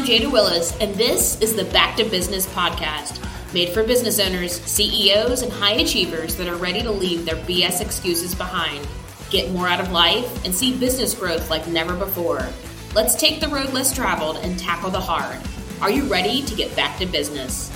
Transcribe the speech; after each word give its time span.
I'm 0.00 0.06
Jada 0.06 0.32
Willis, 0.32 0.74
and 0.80 0.94
this 0.94 1.38
is 1.42 1.54
the 1.54 1.66
Back 1.66 1.94
to 1.98 2.04
Business 2.04 2.46
podcast, 2.46 3.22
made 3.52 3.68
for 3.68 3.84
business 3.84 4.18
owners, 4.18 4.58
CEOs, 4.62 5.42
and 5.42 5.52
high 5.52 5.74
achievers 5.74 6.36
that 6.36 6.48
are 6.48 6.56
ready 6.56 6.80
to 6.80 6.90
leave 6.90 7.26
their 7.26 7.36
BS 7.44 7.82
excuses 7.82 8.34
behind, 8.34 8.88
get 9.28 9.52
more 9.52 9.68
out 9.68 9.78
of 9.78 9.92
life, 9.92 10.42
and 10.42 10.54
see 10.54 10.74
business 10.74 11.12
growth 11.12 11.50
like 11.50 11.66
never 11.66 11.94
before. 11.94 12.48
Let's 12.94 13.14
take 13.14 13.40
the 13.40 13.48
road 13.48 13.74
less 13.74 13.94
traveled 13.94 14.38
and 14.38 14.58
tackle 14.58 14.88
the 14.88 14.98
hard. 14.98 15.38
Are 15.82 15.90
you 15.90 16.04
ready 16.04 16.40
to 16.46 16.54
get 16.54 16.74
back 16.74 16.98
to 17.00 17.04
business? 17.04 17.70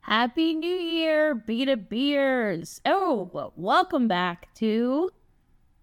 Happy 0.00 0.52
New 0.52 0.66
Year, 0.66 1.32
Beta 1.32 1.76
Beers. 1.76 2.80
Oh, 2.84 3.30
well, 3.32 3.52
welcome 3.54 4.08
back 4.08 4.52
to 4.54 5.10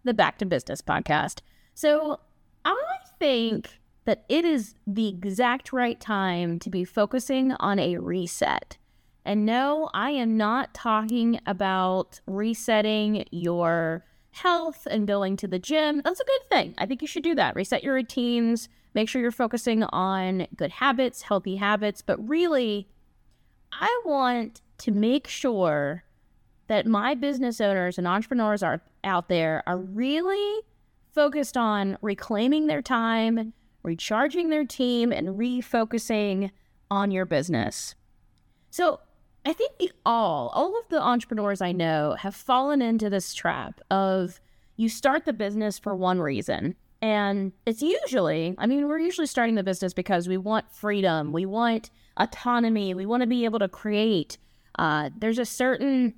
the 0.03 0.13
Back 0.13 0.37
to 0.39 0.45
Business 0.45 0.81
podcast. 0.81 1.39
So, 1.73 2.19
I 2.65 2.75
think 3.19 3.79
that 4.05 4.25
it 4.29 4.45
is 4.45 4.75
the 4.85 5.07
exact 5.07 5.71
right 5.71 5.99
time 5.99 6.59
to 6.59 6.69
be 6.69 6.83
focusing 6.83 7.53
on 7.53 7.79
a 7.79 7.97
reset. 7.97 8.77
And 9.25 9.45
no, 9.45 9.89
I 9.93 10.11
am 10.11 10.35
not 10.35 10.73
talking 10.73 11.39
about 11.45 12.19
resetting 12.27 13.25
your 13.31 14.03
health 14.31 14.87
and 14.89 15.07
going 15.07 15.37
to 15.37 15.47
the 15.47 15.59
gym. 15.59 16.01
That's 16.03 16.19
a 16.19 16.25
good 16.25 16.49
thing. 16.49 16.73
I 16.77 16.85
think 16.85 17.01
you 17.01 17.07
should 17.07 17.23
do 17.23 17.35
that. 17.35 17.55
Reset 17.55 17.83
your 17.83 17.93
routines, 17.93 18.67
make 18.93 19.07
sure 19.07 19.21
you're 19.21 19.31
focusing 19.31 19.83
on 19.83 20.47
good 20.55 20.71
habits, 20.71 21.21
healthy 21.21 21.55
habits, 21.55 22.01
but 22.01 22.27
really, 22.27 22.89
I 23.71 24.01
want 24.05 24.61
to 24.79 24.91
make 24.91 25.27
sure 25.27 26.03
that 26.67 26.85
my 26.85 27.15
business 27.15 27.61
owners 27.61 27.97
and 27.97 28.07
entrepreneurs 28.07 28.63
are 28.63 28.81
out 29.03 29.29
there 29.29 29.63
are 29.67 29.77
really 29.77 30.61
focused 31.13 31.57
on 31.57 31.97
reclaiming 32.01 32.67
their 32.67 32.81
time, 32.81 33.53
recharging 33.83 34.49
their 34.49 34.65
team, 34.65 35.11
and 35.11 35.39
refocusing 35.39 36.51
on 36.89 37.11
your 37.11 37.25
business. 37.25 37.95
So 38.69 38.99
I 39.45 39.53
think 39.53 39.73
we 39.79 39.91
all, 40.05 40.49
all 40.49 40.79
of 40.79 40.87
the 40.89 41.01
entrepreneurs 41.01 41.61
I 41.61 41.71
know, 41.71 42.15
have 42.19 42.35
fallen 42.35 42.81
into 42.81 43.09
this 43.09 43.33
trap 43.33 43.81
of 43.91 44.39
you 44.77 44.89
start 44.89 45.25
the 45.25 45.33
business 45.33 45.77
for 45.77 45.95
one 45.95 46.19
reason. 46.19 46.75
And 47.01 47.51
it's 47.65 47.81
usually, 47.81 48.55
I 48.57 48.65
mean, 48.65 48.87
we're 48.87 48.99
usually 48.99 49.27
starting 49.27 49.55
the 49.55 49.63
business 49.63 49.93
because 49.93 50.27
we 50.27 50.37
want 50.37 50.71
freedom, 50.71 51.33
we 51.33 51.45
want 51.45 51.91
autonomy. 52.17 52.93
We 52.93 53.05
want 53.05 53.21
to 53.21 53.27
be 53.27 53.45
able 53.45 53.59
to 53.59 53.67
create. 53.67 54.37
Uh, 54.77 55.09
there's 55.17 55.39
a 55.39 55.45
certain 55.45 56.15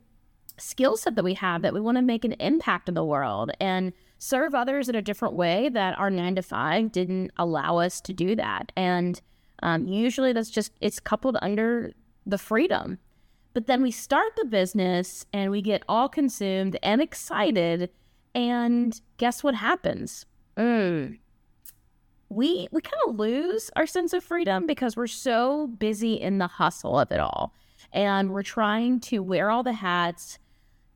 skill 0.58 0.98
set 0.98 1.16
that 1.16 1.24
we 1.24 1.34
have 1.36 1.62
that 1.62 1.74
we 1.74 1.82
want 1.82 1.98
to 1.98 2.02
make 2.02 2.26
an 2.26 2.34
impact 2.34 2.88
in 2.88 2.96
the 2.96 3.04
world 3.04 3.52
and 3.60 3.94
serve 4.18 4.56
others 4.56 4.90
in 4.90 4.96
a 4.96 5.02
different 5.02 5.34
way 5.34 5.70
that 5.70 5.98
our 6.00 6.10
nine 6.10 6.36
to 6.36 6.42
five 6.42 6.92
didn't 6.92 7.32
allow 7.38 7.78
us 7.78 8.00
to 8.02 8.14
do 8.14 8.36
that. 8.36 8.72
And 8.76 9.22
um, 9.62 9.88
usually 9.88 10.34
that's 10.34 10.50
just, 10.50 10.72
it's 10.82 11.00
coupled 11.00 11.38
under 11.42 11.94
the 12.26 12.38
freedom. 12.38 13.00
But 13.54 13.68
then 13.68 13.82
we 13.82 13.92
start 13.92 14.36
the 14.36 14.46
business 14.46 15.26
and 15.32 15.52
we 15.52 15.62
get 15.62 15.84
all 15.88 16.10
consumed 16.10 16.78
and 16.84 17.02
excited. 17.02 17.90
And 18.34 19.00
guess 19.18 19.44
what 19.44 19.56
happens? 19.56 20.26
Mm, 20.58 21.20
we 22.30 22.68
we 22.72 22.82
kind 22.82 23.02
of 23.08 23.16
lose 23.16 23.70
our 23.76 23.86
sense 23.86 24.14
of 24.14 24.24
freedom 24.24 24.66
because 24.66 24.98
we're 24.98 25.08
so 25.08 25.68
busy 25.68 26.16
in 26.16 26.38
the 26.38 26.48
hustle 26.48 27.00
of 27.00 27.12
it 27.12 27.20
all 27.20 27.54
and 27.94 28.32
we're 28.32 28.44
trying 28.44 29.00
to 29.00 29.20
wear 29.20 29.50
all 29.50 29.64
the 29.64 29.74
hats 29.74 30.40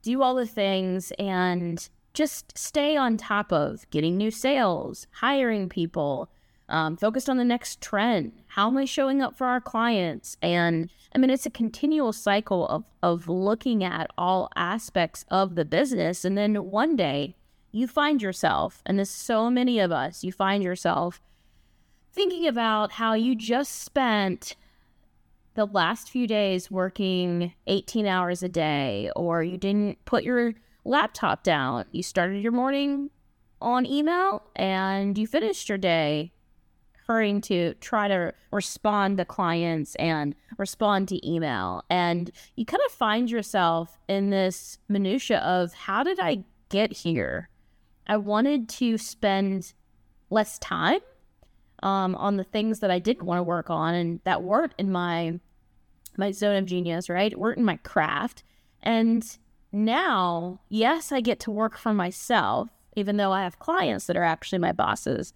do 0.02 0.22
all 0.22 0.36
the 0.36 0.46
things 0.46 1.12
and 1.20 1.90
just 2.14 2.58
stay 2.58 2.98
on 2.98 3.18
top 3.18 3.52
of 3.52 3.90
getting 3.92 4.18
new 4.18 4.32
sales 4.32 5.08
hiring 5.12 5.70
people 5.70 6.30
um, 6.68 6.98
focused 6.98 7.30
on 7.30 7.38
the 7.38 7.46
next 7.46 7.82
trend. 7.82 8.32
How 8.48 8.68
am 8.68 8.78
i 8.78 8.86
showing 8.86 9.22
up 9.22 9.36
for 9.36 9.48
our 9.48 9.62
clients? 9.62 10.38
And 10.42 10.90
i 11.14 11.18
mean 11.18 11.30
it's 11.30 11.46
a 11.46 11.52
continual 11.52 12.14
cycle 12.14 12.68
of 12.68 12.86
of 13.02 13.28
looking 13.28 13.84
at 13.84 14.12
all 14.18 14.50
aspects 14.56 15.26
of 15.30 15.56
the 15.56 15.66
business. 15.66 16.24
And 16.24 16.38
then 16.38 16.56
one 16.56 16.96
day 16.96 17.36
you 17.72 17.88
find 17.88 18.22
yourself, 18.22 18.82
and 18.86 18.98
there's 18.98 19.10
so 19.10 19.50
many 19.50 19.80
of 19.80 19.92
us, 19.92 20.24
you 20.24 20.32
find 20.32 20.64
yourself 20.64 21.22
thinking 22.12 22.48
about 22.48 22.94
how 22.94 23.14
you 23.14 23.36
just 23.36 23.84
spent 23.84 24.56
the 25.56 25.66
last 25.66 26.10
few 26.10 26.28
days 26.28 26.72
working 26.72 27.54
18 27.68 28.06
hours 28.06 28.44
a 28.44 28.50
day, 28.50 29.12
or 29.16 29.44
you 29.44 29.58
didn't 29.58 30.04
put 30.06 30.24
your 30.24 30.54
laptop 30.86 31.44
down. 31.44 31.86
You 31.92 32.04
started 32.04 32.42
your 32.42 32.52
morning 32.52 33.10
on 33.62 33.86
email 33.86 34.44
and 34.56 35.18
you 35.18 35.28
finished 35.28 35.68
your 35.68 35.78
day 35.78 36.32
hurrying 37.08 37.42
to 37.42 37.74
try 37.76 38.08
to 38.08 38.32
respond 38.52 39.18
to 39.18 39.26
clients 39.26 39.96
and 39.96 40.36
respond 40.58 41.08
to 41.08 41.28
email. 41.28 41.84
And 41.90 42.30
you 42.56 42.66
kind 42.66 42.82
of 42.86 42.92
find 42.92 43.32
yourself 43.32 43.98
in 44.08 44.30
this 44.30 44.78
minutia 44.88 45.40
of 45.40 45.74
how 45.74 46.04
did 46.04 46.20
I 46.20 46.44
get 46.70 46.94
here? 46.94 47.50
I 48.06 48.18
wanted 48.18 48.70
to 48.70 48.98
spend 49.00 49.74
less 50.30 50.60
time 50.60 51.00
um, 51.84 52.16
on 52.16 52.38
the 52.38 52.44
things 52.44 52.80
that 52.80 52.92
I 52.92 53.00
didn't 53.00 53.26
want 53.26 53.40
to 53.40 53.44
work 53.44 53.70
on 53.70 53.94
and 53.94 54.20
that 54.24 54.44
weren't 54.44 54.74
in 54.78 54.92
my 54.92 55.40
my 56.18 56.32
zone 56.32 56.58
of 56.58 56.66
genius, 56.66 57.10
right? 57.10 57.38
weren't 57.38 57.60
in 57.60 57.64
my 57.64 57.78
craft. 57.78 58.44
And 58.84 59.26
now, 59.72 60.60
yes, 60.68 61.12
I 61.12 61.22
get 61.22 61.40
to 61.42 61.52
work 61.52 61.78
for 61.78 61.94
myself, 61.94 62.70
even 62.96 63.16
though 63.18 63.32
I 63.32 63.44
have 63.44 63.60
clients 63.60 64.08
that 64.08 64.18
are 64.18 64.24
actually 64.24 64.60
my 64.60 64.74
bosses. 64.74 65.34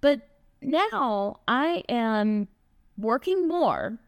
But 0.00 0.28
now 0.60 1.40
I 1.46 1.84
am 1.88 2.48
working 2.98 3.46
more. 3.46 3.98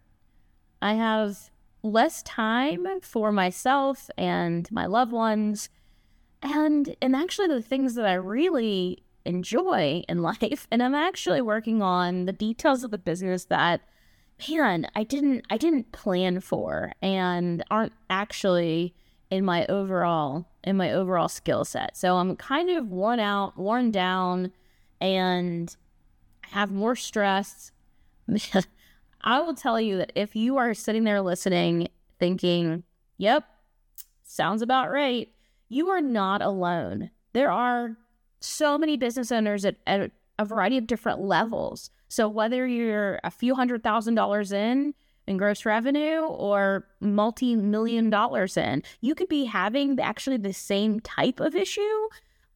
I 0.82 0.94
have 0.94 1.50
less 1.82 2.22
time 2.24 2.86
for 3.03 3.30
myself 3.30 4.10
and 4.18 4.70
my 4.72 4.86
loved 4.86 5.12
ones 5.12 5.68
and 6.42 6.97
and 7.00 7.14
actually 7.14 7.48
the 7.48 7.62
things 7.62 7.94
that 7.94 8.06
I 8.06 8.14
really 8.14 9.03
enjoy 9.26 10.03
in 10.09 10.22
life 10.22 10.66
and 10.70 10.82
I'm 10.82 10.94
actually 10.94 11.41
working 11.41 11.82
on 11.82 12.26
the 12.26 12.32
details 12.32 12.84
of 12.84 12.91
the 12.91 12.98
business 12.98 13.44
that 13.47 13.81
man, 14.50 14.87
I 14.94 15.03
didn't 15.03 15.47
I 15.50 15.56
didn't 15.56 15.92
plan 15.92 16.41
for 16.41 16.92
and 17.00 17.65
aren't 17.70 17.92
actually 18.10 18.94
in 19.31 19.44
my 19.44 19.66
overall 19.66 20.47
in 20.65 20.76
my 20.76 20.92
overall 20.92 21.28
skill 21.28 21.65
set. 21.65 21.97
So 21.97 22.16
I'm 22.16 22.36
kind 22.36 22.70
of 22.70 22.88
worn 22.88 23.20
out, 23.20 23.56
worn 23.56 23.91
down 23.91 24.53
and 25.00 25.75
have 26.50 26.70
more 26.70 26.97
stress. 26.97 27.72
I 29.22 29.41
will 29.41 29.54
tell 29.54 29.81
you 29.81 29.98
that 29.98 30.12
if 30.15 30.36
you 30.36 30.56
are 30.56 30.75
sitting 30.75 31.04
there 31.04 31.20
listening 31.20 31.88
thinking, 32.19 32.84
"Yep, 33.19 33.44
sounds 34.25 34.62
about 34.62 34.91
right." 34.91 35.28
you 35.69 35.88
are 35.88 36.00
not 36.00 36.42
alone. 36.42 37.10
There 37.32 37.50
are 37.50 37.97
so 38.47 38.79
many 38.79 38.97
business 38.97 39.33
owners 39.33 39.65
at, 39.65 39.77
at 39.87 40.11
a 40.39 40.45
variety 40.45 40.79
of 40.79 40.87
different 40.87 41.21
levels. 41.21 41.91
So 42.09 42.29
whether 42.29 42.67
you're 42.67 43.21
a 43.25 43.31
few 43.31 43.55
hundred 43.55 43.83
thousand 43.83 44.15
dollars 44.15 44.53
in 44.53 44.95
in 45.27 45.37
gross 45.37 45.65
revenue 45.65 46.21
or 46.21 46.87
multi-million 47.01 48.11
dollars 48.11 48.57
in, 48.57 48.83
you 49.01 49.15
could 49.15 49.29
be 49.29 49.47
having 49.47 49.99
actually 49.99 50.37
the 50.37 50.53
same 50.53 51.01
type 51.01 51.41
of 51.41 51.57
issue, 51.57 52.09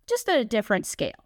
just 0.06 0.28
at 0.28 0.38
a 0.38 0.44
different 0.44 0.86
scale, 0.86 1.24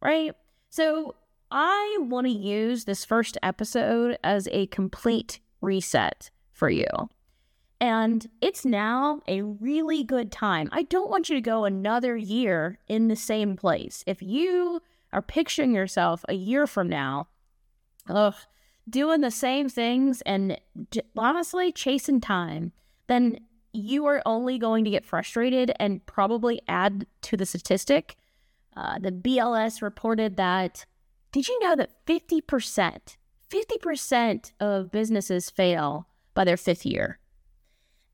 right? 0.00 0.32
So 0.70 1.16
I 1.50 1.98
want 2.00 2.26
to 2.26 2.32
use 2.32 2.84
this 2.84 3.04
first 3.04 3.38
episode 3.42 4.18
as 4.22 4.48
a 4.52 4.66
complete 4.66 5.40
reset 5.60 6.30
for 6.52 6.70
you. 6.70 6.86
And 7.80 8.26
it's 8.40 8.64
now 8.64 9.20
a 9.26 9.42
really 9.42 10.04
good 10.04 10.30
time. 10.30 10.68
I 10.72 10.82
don't 10.82 11.10
want 11.10 11.28
you 11.28 11.34
to 11.34 11.40
go 11.40 11.64
another 11.64 12.16
year 12.16 12.78
in 12.88 13.08
the 13.08 13.16
same 13.16 13.56
place. 13.56 14.04
If 14.06 14.22
you 14.22 14.80
are 15.12 15.22
picturing 15.22 15.74
yourself 15.74 16.24
a 16.28 16.34
year 16.34 16.66
from 16.66 16.88
now, 16.88 17.28
ugh, 18.08 18.34
doing 18.88 19.20
the 19.20 19.30
same 19.30 19.68
things 19.68 20.22
and 20.22 20.58
honestly 21.16 21.72
chasing 21.72 22.20
time, 22.20 22.72
then 23.06 23.38
you 23.72 24.06
are 24.06 24.22
only 24.24 24.58
going 24.58 24.84
to 24.84 24.90
get 24.90 25.04
frustrated 25.04 25.72
and 25.80 26.04
probably 26.06 26.60
add 26.68 27.06
to 27.22 27.36
the 27.36 27.46
statistic. 27.46 28.16
Uh, 28.76 28.98
the 28.98 29.12
BLS 29.12 29.82
reported 29.82 30.36
that, 30.36 30.86
did 31.32 31.48
you 31.48 31.58
know 31.60 31.74
that 31.76 32.04
50%, 32.06 33.16
50% 33.50 34.52
of 34.60 34.92
businesses 34.92 35.50
fail 35.50 36.08
by 36.34 36.44
their 36.44 36.56
fifth 36.56 36.86
year? 36.86 37.18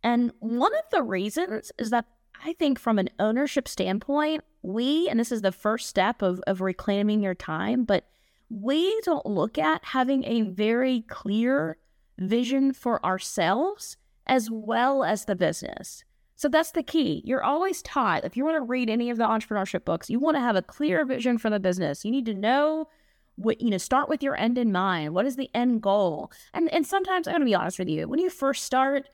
And 0.02 0.32
one 0.40 0.74
of 0.74 0.84
the 0.90 1.02
reasons 1.02 1.72
is 1.78 1.90
that 1.90 2.06
I 2.44 2.54
think 2.54 2.78
from 2.78 2.98
an 2.98 3.10
ownership 3.18 3.68
standpoint, 3.68 4.44
we, 4.62 5.08
and 5.08 5.20
this 5.20 5.32
is 5.32 5.42
the 5.42 5.52
first 5.52 5.88
step 5.88 6.22
of, 6.22 6.40
of 6.46 6.60
reclaiming 6.60 7.22
your 7.22 7.34
time, 7.34 7.84
but 7.84 8.06
we 8.48 9.00
don't 9.04 9.26
look 9.26 9.58
at 9.58 9.84
having 9.84 10.24
a 10.24 10.42
very 10.42 11.02
clear 11.02 11.78
vision 12.18 12.72
for 12.72 13.04
ourselves 13.04 13.96
as 14.26 14.50
well 14.50 15.04
as 15.04 15.24
the 15.24 15.36
business. 15.36 16.04
So 16.36 16.48
that's 16.48 16.70
the 16.70 16.82
key. 16.82 17.22
You're 17.26 17.44
always 17.44 17.82
taught 17.82 18.24
if 18.24 18.36
you 18.36 18.44
want 18.44 18.56
to 18.56 18.62
read 18.62 18.88
any 18.88 19.10
of 19.10 19.18
the 19.18 19.24
entrepreneurship 19.24 19.84
books, 19.84 20.08
you 20.08 20.18
want 20.18 20.36
to 20.36 20.40
have 20.40 20.56
a 20.56 20.62
clear 20.62 21.04
vision 21.04 21.36
for 21.36 21.50
the 21.50 21.60
business. 21.60 22.04
You 22.04 22.10
need 22.10 22.26
to 22.26 22.34
know 22.34 22.88
what 23.36 23.60
you 23.60 23.70
know, 23.70 23.78
start 23.78 24.08
with 24.08 24.22
your 24.22 24.36
end 24.36 24.58
in 24.58 24.72
mind. 24.72 25.14
What 25.14 25.26
is 25.26 25.36
the 25.36 25.50
end 25.54 25.82
goal? 25.82 26.30
And 26.52 26.72
and 26.72 26.86
sometimes 26.86 27.26
I'm 27.26 27.34
gonna 27.34 27.44
be 27.44 27.54
honest 27.54 27.78
with 27.78 27.88
you, 27.88 28.08
when 28.08 28.18
you 28.18 28.30
first 28.30 28.64
start, 28.64 29.08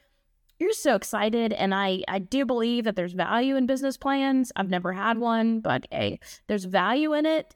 you're 0.58 0.72
so 0.72 0.94
excited 0.94 1.52
and 1.52 1.74
I 1.74 2.02
I 2.08 2.18
do 2.18 2.44
believe 2.44 2.84
that 2.84 2.96
there's 2.96 3.12
value 3.12 3.56
in 3.56 3.66
business 3.66 3.96
plans. 3.96 4.52
I've 4.56 4.70
never 4.70 4.92
had 4.92 5.18
one, 5.18 5.60
but 5.60 5.86
hey, 5.90 6.18
there's 6.46 6.64
value 6.64 7.12
in 7.12 7.26
it. 7.26 7.54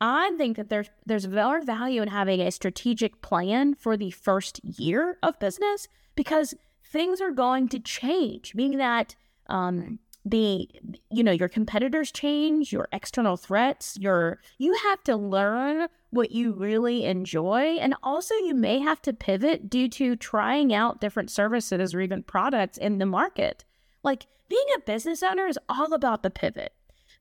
I 0.00 0.34
think 0.36 0.56
that 0.56 0.68
there's 0.68 0.90
there's 1.06 1.26
value 1.26 2.02
in 2.02 2.08
having 2.08 2.40
a 2.40 2.50
strategic 2.50 3.22
plan 3.22 3.74
for 3.74 3.96
the 3.96 4.10
first 4.10 4.60
year 4.64 5.18
of 5.22 5.38
business 5.38 5.86
because 6.14 6.54
things 6.84 7.20
are 7.20 7.30
going 7.30 7.68
to 7.68 7.78
change, 7.78 8.54
meaning 8.54 8.78
that 8.78 9.14
um, 9.48 9.98
the 10.24 10.68
you 11.10 11.24
know 11.24 11.32
your 11.32 11.48
competitors 11.48 12.12
change, 12.12 12.72
your 12.72 12.88
external 12.92 13.36
threats, 13.36 13.98
your 14.00 14.40
you 14.58 14.74
have 14.84 15.02
to 15.04 15.16
learn 15.16 15.88
what 16.10 16.30
you 16.30 16.52
really 16.52 17.04
enjoy, 17.04 17.76
and 17.80 17.94
also 18.02 18.34
you 18.34 18.54
may 18.54 18.78
have 18.78 19.02
to 19.02 19.12
pivot 19.12 19.68
due 19.68 19.88
to 19.88 20.14
trying 20.16 20.72
out 20.72 21.00
different 21.00 21.30
services 21.30 21.94
or 21.94 22.00
even 22.00 22.22
products 22.22 22.78
in 22.78 22.98
the 22.98 23.06
market. 23.06 23.64
Like 24.02 24.26
being 24.48 24.66
a 24.76 24.80
business 24.80 25.22
owner 25.22 25.46
is 25.46 25.58
all 25.68 25.92
about 25.92 26.22
the 26.22 26.30
pivot. 26.30 26.72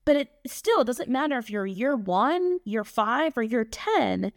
But 0.03 0.15
it 0.15 0.29
still 0.47 0.83
doesn't 0.83 1.09
matter 1.09 1.37
if 1.37 1.49
you're 1.49 1.67
year 1.67 1.95
one, 1.95 2.59
year 2.65 2.83
five, 2.83 3.37
or 3.37 3.43
year 3.43 3.63
10, 3.63 4.31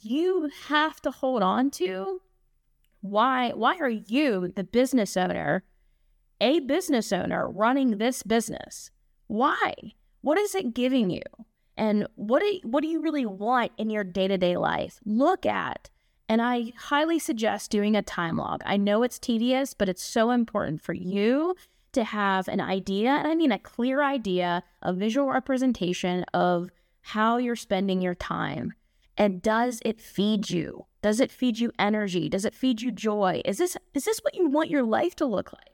you 0.00 0.50
have 0.66 1.00
to 1.02 1.10
hold 1.10 1.42
on 1.42 1.70
to 1.70 2.20
why 3.00 3.50
why 3.50 3.76
are 3.78 3.88
you 3.88 4.52
the 4.56 4.64
business 4.64 5.16
owner 5.16 5.62
a 6.40 6.60
business 6.60 7.12
owner 7.12 7.48
running 7.48 7.98
this 7.98 8.22
business. 8.22 8.90
Why? 9.26 9.74
What 10.20 10.38
is 10.38 10.54
it 10.54 10.74
giving 10.74 11.10
you? 11.10 11.22
And 11.76 12.06
what 12.14 12.40
do, 12.40 12.60
what 12.62 12.82
do 12.82 12.88
you 12.88 13.00
really 13.00 13.26
want 13.26 13.72
in 13.76 13.90
your 13.90 14.04
day-to-day 14.04 14.56
life? 14.56 15.00
Look 15.04 15.44
at 15.46 15.90
and 16.26 16.40
i 16.40 16.72
highly 16.78 17.18
suggest 17.18 17.70
doing 17.70 17.94
a 17.94 18.02
time 18.02 18.38
log. 18.38 18.62
I 18.64 18.76
know 18.76 19.02
it's 19.02 19.18
tedious 19.18 19.74
but 19.74 19.88
it's 19.88 20.02
so 20.02 20.30
important 20.30 20.80
for 20.80 20.94
you 20.94 21.54
to 21.92 22.02
have 22.02 22.48
an 22.48 22.60
idea 22.60 23.10
and 23.10 23.28
i 23.28 23.34
mean 23.34 23.52
a 23.52 23.58
clear 23.58 24.02
idea 24.02 24.62
a 24.82 24.92
visual 24.92 25.28
representation 25.28 26.24
of 26.32 26.70
how 27.02 27.36
you're 27.36 27.56
spending 27.56 28.00
your 28.00 28.14
time. 28.14 28.72
And 29.16 29.42
does 29.42 29.80
it 29.84 30.00
feed 30.00 30.48
you? 30.48 30.86
Does 31.02 31.20
it 31.20 31.30
feed 31.30 31.58
you 31.58 31.70
energy? 31.78 32.28
Does 32.30 32.46
it 32.46 32.54
feed 32.54 32.80
you 32.80 32.90
joy? 32.90 33.42
Is 33.44 33.58
this 33.58 33.76
is 33.92 34.06
this 34.06 34.20
what 34.20 34.34
you 34.34 34.48
want 34.48 34.70
your 34.70 34.82
life 34.82 35.14
to 35.16 35.26
look 35.26 35.52
like? 35.52 35.73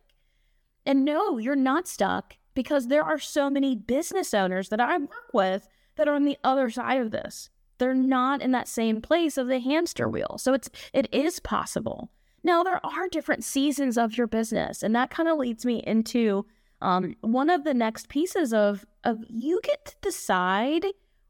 And 0.90 1.04
no, 1.04 1.38
you're 1.38 1.54
not 1.54 1.86
stuck 1.86 2.34
because 2.52 2.88
there 2.88 3.04
are 3.04 3.20
so 3.20 3.48
many 3.48 3.76
business 3.76 4.34
owners 4.34 4.70
that 4.70 4.80
I 4.80 4.98
work 4.98 5.32
with 5.32 5.68
that 5.94 6.08
are 6.08 6.16
on 6.16 6.24
the 6.24 6.36
other 6.42 6.68
side 6.68 7.00
of 7.00 7.12
this. 7.12 7.48
They're 7.78 7.94
not 7.94 8.42
in 8.42 8.50
that 8.50 8.66
same 8.66 9.00
place 9.00 9.38
of 9.38 9.46
the 9.46 9.60
hamster 9.60 10.08
wheel. 10.08 10.34
So 10.38 10.52
it's 10.52 10.68
it 10.92 11.08
is 11.14 11.38
possible. 11.38 12.10
Now 12.42 12.64
there 12.64 12.84
are 12.84 13.08
different 13.08 13.44
seasons 13.44 13.96
of 13.96 14.18
your 14.18 14.26
business, 14.26 14.82
and 14.82 14.92
that 14.96 15.10
kind 15.10 15.28
of 15.28 15.38
leads 15.38 15.64
me 15.64 15.80
into 15.86 16.44
um, 16.82 17.14
one 17.20 17.50
of 17.50 17.62
the 17.62 17.72
next 17.72 18.08
pieces 18.08 18.52
of 18.52 18.84
of 19.04 19.22
you 19.28 19.60
get 19.62 19.84
to 19.84 19.94
decide 20.02 20.86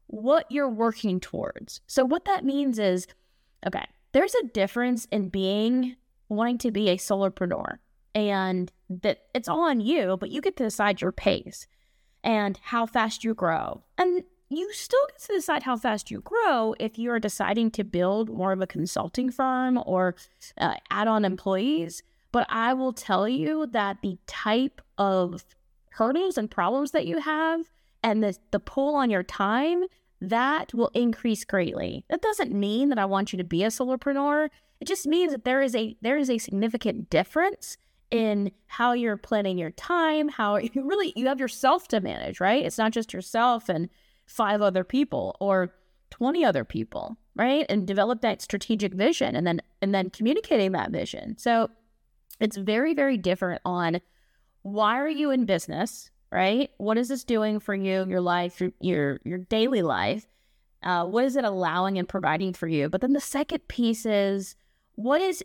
what 0.07 0.47
you're 0.49 0.71
working 0.71 1.19
towards. 1.19 1.81
So 1.85 2.03
what 2.03 2.25
that 2.25 2.43
means 2.43 2.79
is 2.79 3.05
Okay. 3.67 3.85
There's 4.13 4.33
a 4.33 4.47
difference 4.47 5.05
in 5.11 5.29
being 5.29 5.97
wanting 6.29 6.57
to 6.57 6.71
be 6.71 6.89
a 6.89 6.97
solopreneur 6.97 7.77
and 8.13 8.71
that 8.89 9.21
it's 9.33 9.47
all 9.47 9.61
on 9.61 9.79
you, 9.79 10.17
but 10.17 10.29
you 10.29 10.41
get 10.41 10.57
to 10.57 10.63
decide 10.63 11.01
your 11.01 11.11
pace 11.11 11.67
and 12.23 12.59
how 12.63 12.85
fast 12.85 13.23
you 13.23 13.33
grow. 13.33 13.83
And 13.97 14.23
you 14.49 14.71
still 14.73 15.05
get 15.07 15.19
to 15.21 15.33
decide 15.33 15.63
how 15.63 15.77
fast 15.77 16.11
you 16.11 16.21
grow 16.21 16.75
if 16.79 16.99
you 16.99 17.09
are 17.11 17.19
deciding 17.19 17.71
to 17.71 17.83
build 17.83 18.29
more 18.29 18.51
of 18.51 18.61
a 18.61 18.67
consulting 18.67 19.31
firm 19.31 19.81
or 19.85 20.15
uh, 20.57 20.75
add 20.89 21.07
on 21.07 21.23
employees. 21.23 22.03
But 22.31 22.47
I 22.49 22.73
will 22.73 22.93
tell 22.93 23.27
you 23.27 23.65
that 23.67 23.97
the 24.01 24.17
type 24.27 24.81
of 24.97 25.45
hurdles 25.91 26.37
and 26.37 26.51
problems 26.51 26.91
that 26.91 27.07
you 27.07 27.19
have 27.19 27.71
and 28.03 28.23
the, 28.23 28.37
the 28.51 28.59
pull 28.59 28.95
on 28.95 29.09
your 29.09 29.23
time 29.23 29.85
that 30.19 30.73
will 30.73 30.91
increase 30.93 31.43
greatly. 31.43 32.05
That 32.09 32.21
doesn't 32.21 32.53
mean 32.53 32.89
that 32.89 32.99
I 32.99 33.05
want 33.05 33.33
you 33.33 33.37
to 33.37 33.43
be 33.43 33.63
a 33.63 33.67
solopreneur. 33.67 34.49
It 34.79 34.87
just 34.87 35.07
means 35.07 35.31
that 35.31 35.45
there 35.45 35.61
is 35.61 35.75
a 35.75 35.95
there 36.01 36.17
is 36.17 36.29
a 36.29 36.37
significant 36.37 37.09
difference 37.09 37.77
in 38.11 38.51
how 38.67 38.93
you're 38.93 39.17
planning 39.17 39.57
your 39.57 39.71
time, 39.71 40.29
how 40.29 40.57
you 40.57 40.87
really 40.87 41.13
you 41.15 41.27
have 41.27 41.39
yourself 41.39 41.87
to 41.89 42.01
manage, 42.01 42.39
right? 42.39 42.63
It's 42.63 42.77
not 42.77 42.91
just 42.91 43.13
yourself 43.13 43.69
and 43.69 43.89
five 44.25 44.61
other 44.61 44.83
people 44.83 45.35
or 45.39 45.73
20 46.11 46.45
other 46.45 46.63
people, 46.63 47.17
right? 47.35 47.65
And 47.69 47.87
develop 47.87 48.21
that 48.21 48.41
strategic 48.41 48.93
vision 48.93 49.35
and 49.35 49.47
then 49.47 49.61
and 49.81 49.93
then 49.95 50.09
communicating 50.09 50.73
that 50.73 50.91
vision. 50.91 51.37
So 51.37 51.69
it's 52.39 52.57
very 52.57 52.93
very 52.93 53.17
different 53.17 53.61
on 53.65 54.01
why 54.63 54.99
are 54.99 55.09
you 55.09 55.31
in 55.31 55.45
business? 55.45 56.11
right? 56.31 56.71
What 56.77 56.97
is 56.97 57.09
this 57.09 57.23
doing 57.23 57.59
for 57.59 57.75
you, 57.75 58.05
your 58.07 58.21
life, 58.21 58.61
your 58.61 58.71
your, 58.79 59.19
your 59.23 59.37
daily 59.39 59.81
life? 59.81 60.25
Uh, 60.81 61.05
what 61.05 61.25
is 61.25 61.35
it 61.35 61.43
allowing 61.43 61.97
and 61.97 62.09
providing 62.09 62.53
for 62.53 62.67
you? 62.67 62.89
But 62.89 63.01
then 63.01 63.13
the 63.13 63.19
second 63.19 63.67
piece 63.67 64.05
is 64.05 64.55
what 64.95 65.21
is 65.21 65.43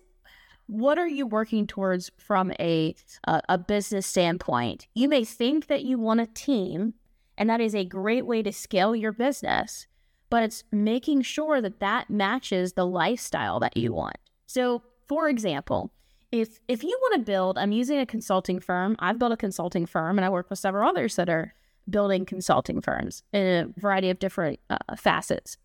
what 0.66 0.98
are 0.98 1.08
you 1.08 1.26
working 1.26 1.66
towards 1.66 2.10
from 2.16 2.52
a 2.58 2.94
a, 3.24 3.42
a 3.48 3.58
business 3.58 4.06
standpoint? 4.06 4.86
You 4.94 5.08
may 5.08 5.24
think 5.24 5.66
that 5.66 5.84
you 5.84 5.98
want 5.98 6.20
a 6.20 6.26
team, 6.26 6.94
and 7.38 7.48
that 7.48 7.60
is 7.60 7.74
a 7.74 7.84
great 7.84 8.26
way 8.26 8.42
to 8.42 8.52
scale 8.52 8.94
your 8.94 9.12
business, 9.12 9.86
but 10.30 10.42
it's 10.42 10.64
making 10.72 11.22
sure 11.22 11.60
that 11.60 11.80
that 11.80 12.10
matches 12.10 12.72
the 12.72 12.86
lifestyle 12.86 13.60
that 13.60 13.76
you 13.76 13.92
want. 13.92 14.16
So, 14.46 14.82
for 15.06 15.28
example, 15.28 15.92
if 16.32 16.60
if 16.68 16.82
you 16.82 16.98
want 17.02 17.14
to 17.14 17.30
build, 17.32 17.58
I'm 17.58 17.72
using 17.72 17.98
a 17.98 18.06
consulting 18.06 18.60
firm. 18.60 18.96
I've 18.98 19.18
built 19.18 19.32
a 19.32 19.36
consulting 19.36 19.86
firm, 19.86 20.18
and 20.18 20.24
I 20.24 20.28
work 20.30 20.50
with 20.50 20.58
several 20.58 20.88
others 20.88 21.16
that 21.16 21.28
are 21.28 21.54
building 21.88 22.24
consulting 22.24 22.80
firms 22.80 23.22
in 23.32 23.46
a 23.46 23.80
variety 23.80 24.10
of 24.10 24.18
different 24.18 24.58
uh, 24.68 24.78
facets. 24.96 25.56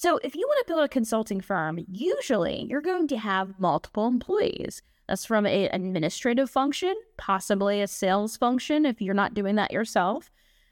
So, 0.00 0.20
if 0.22 0.36
you 0.36 0.46
want 0.46 0.64
to 0.64 0.72
build 0.72 0.84
a 0.84 0.88
consulting 0.88 1.40
firm, 1.40 1.84
usually 1.90 2.68
you're 2.70 2.80
going 2.80 3.08
to 3.08 3.18
have 3.18 3.58
multiple 3.58 4.06
employees. 4.06 4.80
That's 5.08 5.24
from 5.24 5.44
an 5.44 5.70
administrative 5.72 6.48
function, 6.48 6.94
possibly 7.16 7.82
a 7.82 7.88
sales 7.88 8.36
function 8.36 8.86
if 8.86 9.02
you're 9.02 9.12
not 9.12 9.34
doing 9.34 9.56
that 9.56 9.72
yourself. 9.72 10.30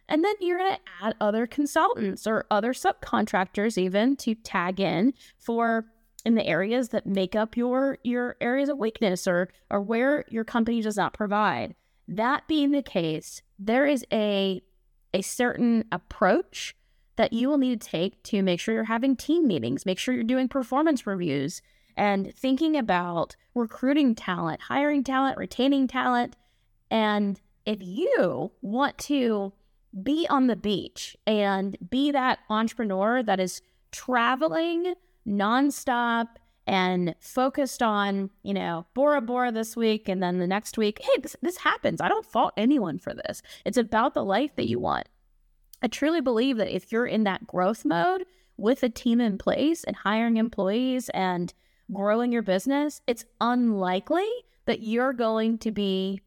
And 0.09 0.23
then 0.23 0.37
you're 0.39 0.59
going 0.59 0.77
to 0.77 0.81
add 1.03 1.17
other 1.21 1.45
consultants 1.49 2.25
or 2.25 2.47
other 2.53 2.73
subcontractors, 2.73 3.77
even 3.77 4.15
to 4.19 4.37
tag 4.37 4.79
in 4.79 5.13
for 5.39 5.87
in 6.25 6.37
the 6.37 6.47
areas 6.47 6.91
that 6.91 7.05
make 7.05 7.35
up 7.35 7.57
your 7.57 7.99
your 8.05 8.37
areas 8.41 8.69
of 8.69 8.79
weakness 8.79 9.27
or 9.27 9.49
or 9.71 9.81
where 9.81 10.25
your 10.29 10.45
company 10.45 10.81
does 10.81 10.97
not 10.97 11.15
provide. 11.15 11.75
That 12.07 12.47
being 12.47 12.71
the 12.71 12.81
case, 12.81 13.43
there 13.59 13.87
is 13.87 14.07
a 14.13 14.63
a 15.13 15.23
certain 15.23 15.85
approach 15.91 16.77
that 17.17 17.33
you 17.33 17.49
will 17.49 17.59
need 17.59 17.81
to 17.81 17.89
take 17.89 18.23
to 18.25 18.43
make 18.43 18.61
sure 18.61 18.75
you're 18.75 18.85
having 18.85 19.17
team 19.17 19.47
meetings, 19.47 19.87
make 19.87 19.99
sure 19.99 20.15
you're 20.15 20.25
doing 20.25 20.49
performance 20.49 21.07
reviews 21.07 21.63
and 21.97 22.35
thinking 22.35 22.77
about 22.77 23.37
recruiting 23.55 24.15
talent, 24.15 24.61
hiring 24.63 25.03
talent, 25.03 25.39
retaining 25.39 25.89
talent. 25.89 26.37
And 26.91 27.41
if 27.65 27.79
you 27.81 28.53
want 28.61 28.99
to 28.99 29.53
be 30.03 30.27
on 30.29 30.47
the 30.47 30.57
beach 30.57 31.17
and 31.27 31.77
be 31.91 32.11
that 32.11 32.41
entrepreneur 32.51 33.23
that 33.23 33.41
is 33.41 33.63
traveling 33.93 34.95
nonstop 35.27 36.27
and 36.67 37.15
focused 37.21 37.83
on, 37.83 38.31
you 38.43 38.53
know, 38.53 38.87
Bora 38.93 39.21
Bora 39.21 39.53
this 39.53 39.77
week 39.77 40.09
and 40.09 40.23
then 40.23 40.39
the 40.39 40.47
next 40.47 40.77
week, 40.77 41.01
hey, 41.03 41.21
this, 41.23 41.37
this 41.41 41.59
happens. 41.59 42.01
I 42.01 42.09
don't 42.09 42.27
fault 42.27 42.53
anyone 42.57 42.99
for 42.99 43.15
this. 43.15 43.41
It's 43.65 43.79
about 43.79 44.15
the 44.15 44.25
life 44.25 44.55
that 44.57 44.69
you 44.69 44.79
want. 44.79 45.09
I 45.83 45.89
truly 45.89 46.21
believe 46.21 46.57
that 46.57 46.75
if 46.75 46.91
you're 46.91 47.07
in 47.07 47.25
that 47.25 47.47
growth 47.47 47.85
mode 47.85 48.25
with 48.57 48.83
a 48.83 48.89
team 48.89 49.21
in 49.21 49.39
place 49.39 49.85
and 49.85 49.97
hiring 49.97 50.37
employees 50.37 51.09
and 51.11 51.53
growing 51.93 52.33
your 52.33 52.43
business, 52.43 53.01
it's 53.07 53.25
unlikely 53.41 54.29
that 54.65 54.83
you're 54.83 55.13
going 55.13 55.59
to 55.59 55.71
be, 55.71 56.21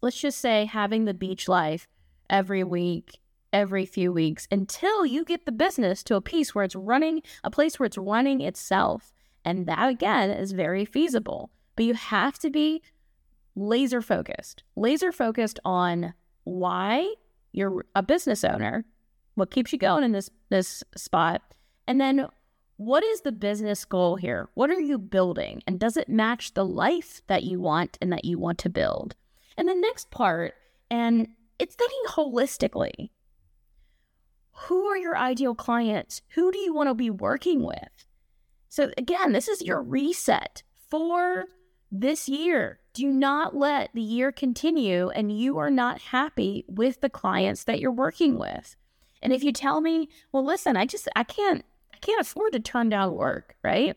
let's 0.00 0.20
just 0.20 0.40
say, 0.40 0.64
having 0.64 1.04
the 1.04 1.14
beach 1.14 1.48
life 1.48 1.86
every 2.30 2.64
week 2.64 3.20
every 3.52 3.86
few 3.86 4.12
weeks 4.12 4.46
until 4.50 5.06
you 5.06 5.24
get 5.24 5.46
the 5.46 5.52
business 5.52 6.02
to 6.04 6.16
a 6.16 6.20
piece 6.20 6.54
where 6.54 6.64
it's 6.64 6.76
running, 6.76 7.22
a 7.42 7.50
place 7.50 7.78
where 7.78 7.86
it's 7.86 7.98
running 7.98 8.40
itself. 8.40 9.12
And 9.44 9.66
that 9.66 9.88
again 9.88 10.30
is 10.30 10.52
very 10.52 10.84
feasible. 10.84 11.50
But 11.76 11.84
you 11.84 11.94
have 11.94 12.38
to 12.40 12.50
be 12.50 12.82
laser 13.54 14.02
focused, 14.02 14.62
laser 14.76 15.12
focused 15.12 15.58
on 15.64 16.14
why 16.44 17.14
you're 17.52 17.84
a 17.94 18.02
business 18.02 18.44
owner, 18.44 18.84
what 19.34 19.50
keeps 19.50 19.72
you 19.72 19.78
going 19.78 20.04
in 20.04 20.12
this 20.12 20.30
this 20.50 20.82
spot, 20.96 21.42
and 21.86 22.00
then 22.00 22.28
what 22.76 23.02
is 23.02 23.22
the 23.22 23.32
business 23.32 23.84
goal 23.84 24.16
here? 24.16 24.48
What 24.54 24.70
are 24.70 24.80
you 24.80 24.98
building? 24.98 25.62
And 25.66 25.80
does 25.80 25.96
it 25.96 26.08
match 26.08 26.54
the 26.54 26.64
life 26.64 27.22
that 27.26 27.42
you 27.42 27.60
want 27.60 27.98
and 28.00 28.12
that 28.12 28.24
you 28.24 28.38
want 28.38 28.58
to 28.58 28.70
build? 28.70 29.16
And 29.56 29.68
the 29.68 29.74
next 29.74 30.10
part, 30.12 30.54
and 30.88 31.28
it's 31.58 31.74
thinking 31.74 32.02
holistically. 32.08 33.10
Who 34.66 34.86
are 34.86 34.96
your 34.96 35.16
ideal 35.16 35.54
clients? 35.54 36.22
Who 36.30 36.52
do 36.52 36.58
you 36.58 36.72
want 36.72 36.88
to 36.88 36.94
be 36.94 37.10
working 37.10 37.64
with? 37.64 38.06
So, 38.68 38.90
again, 38.96 39.32
this 39.32 39.48
is 39.48 39.62
your 39.62 39.82
reset 39.82 40.62
for 40.88 41.46
this 41.90 42.28
year. 42.28 42.80
Do 42.92 43.06
not 43.06 43.56
let 43.56 43.90
the 43.94 44.02
year 44.02 44.32
continue 44.32 45.08
and 45.10 45.36
you 45.36 45.58
are 45.58 45.70
not 45.70 46.00
happy 46.00 46.64
with 46.68 47.00
the 47.00 47.10
clients 47.10 47.64
that 47.64 47.80
you're 47.80 47.90
working 47.90 48.38
with. 48.38 48.76
And 49.22 49.32
if 49.32 49.42
you 49.42 49.52
tell 49.52 49.80
me, 49.80 50.08
well, 50.32 50.44
listen, 50.44 50.76
I 50.76 50.86
just, 50.86 51.08
I 51.16 51.24
can't, 51.24 51.64
I 51.92 51.98
can't 51.98 52.20
afford 52.20 52.52
to 52.52 52.60
turn 52.60 52.88
down 52.88 53.14
work, 53.14 53.56
right? 53.62 53.96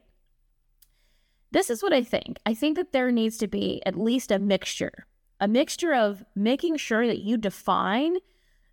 This 1.51 1.69
is 1.69 1.83
what 1.83 1.93
I 1.93 2.03
think. 2.03 2.39
I 2.45 2.53
think 2.53 2.77
that 2.77 2.91
there 2.91 3.11
needs 3.11 3.37
to 3.39 3.47
be 3.47 3.81
at 3.85 3.99
least 3.99 4.31
a 4.31 4.39
mixture, 4.39 5.05
a 5.39 5.47
mixture 5.47 5.93
of 5.93 6.23
making 6.35 6.77
sure 6.77 7.05
that 7.07 7.19
you 7.19 7.37
define 7.37 8.17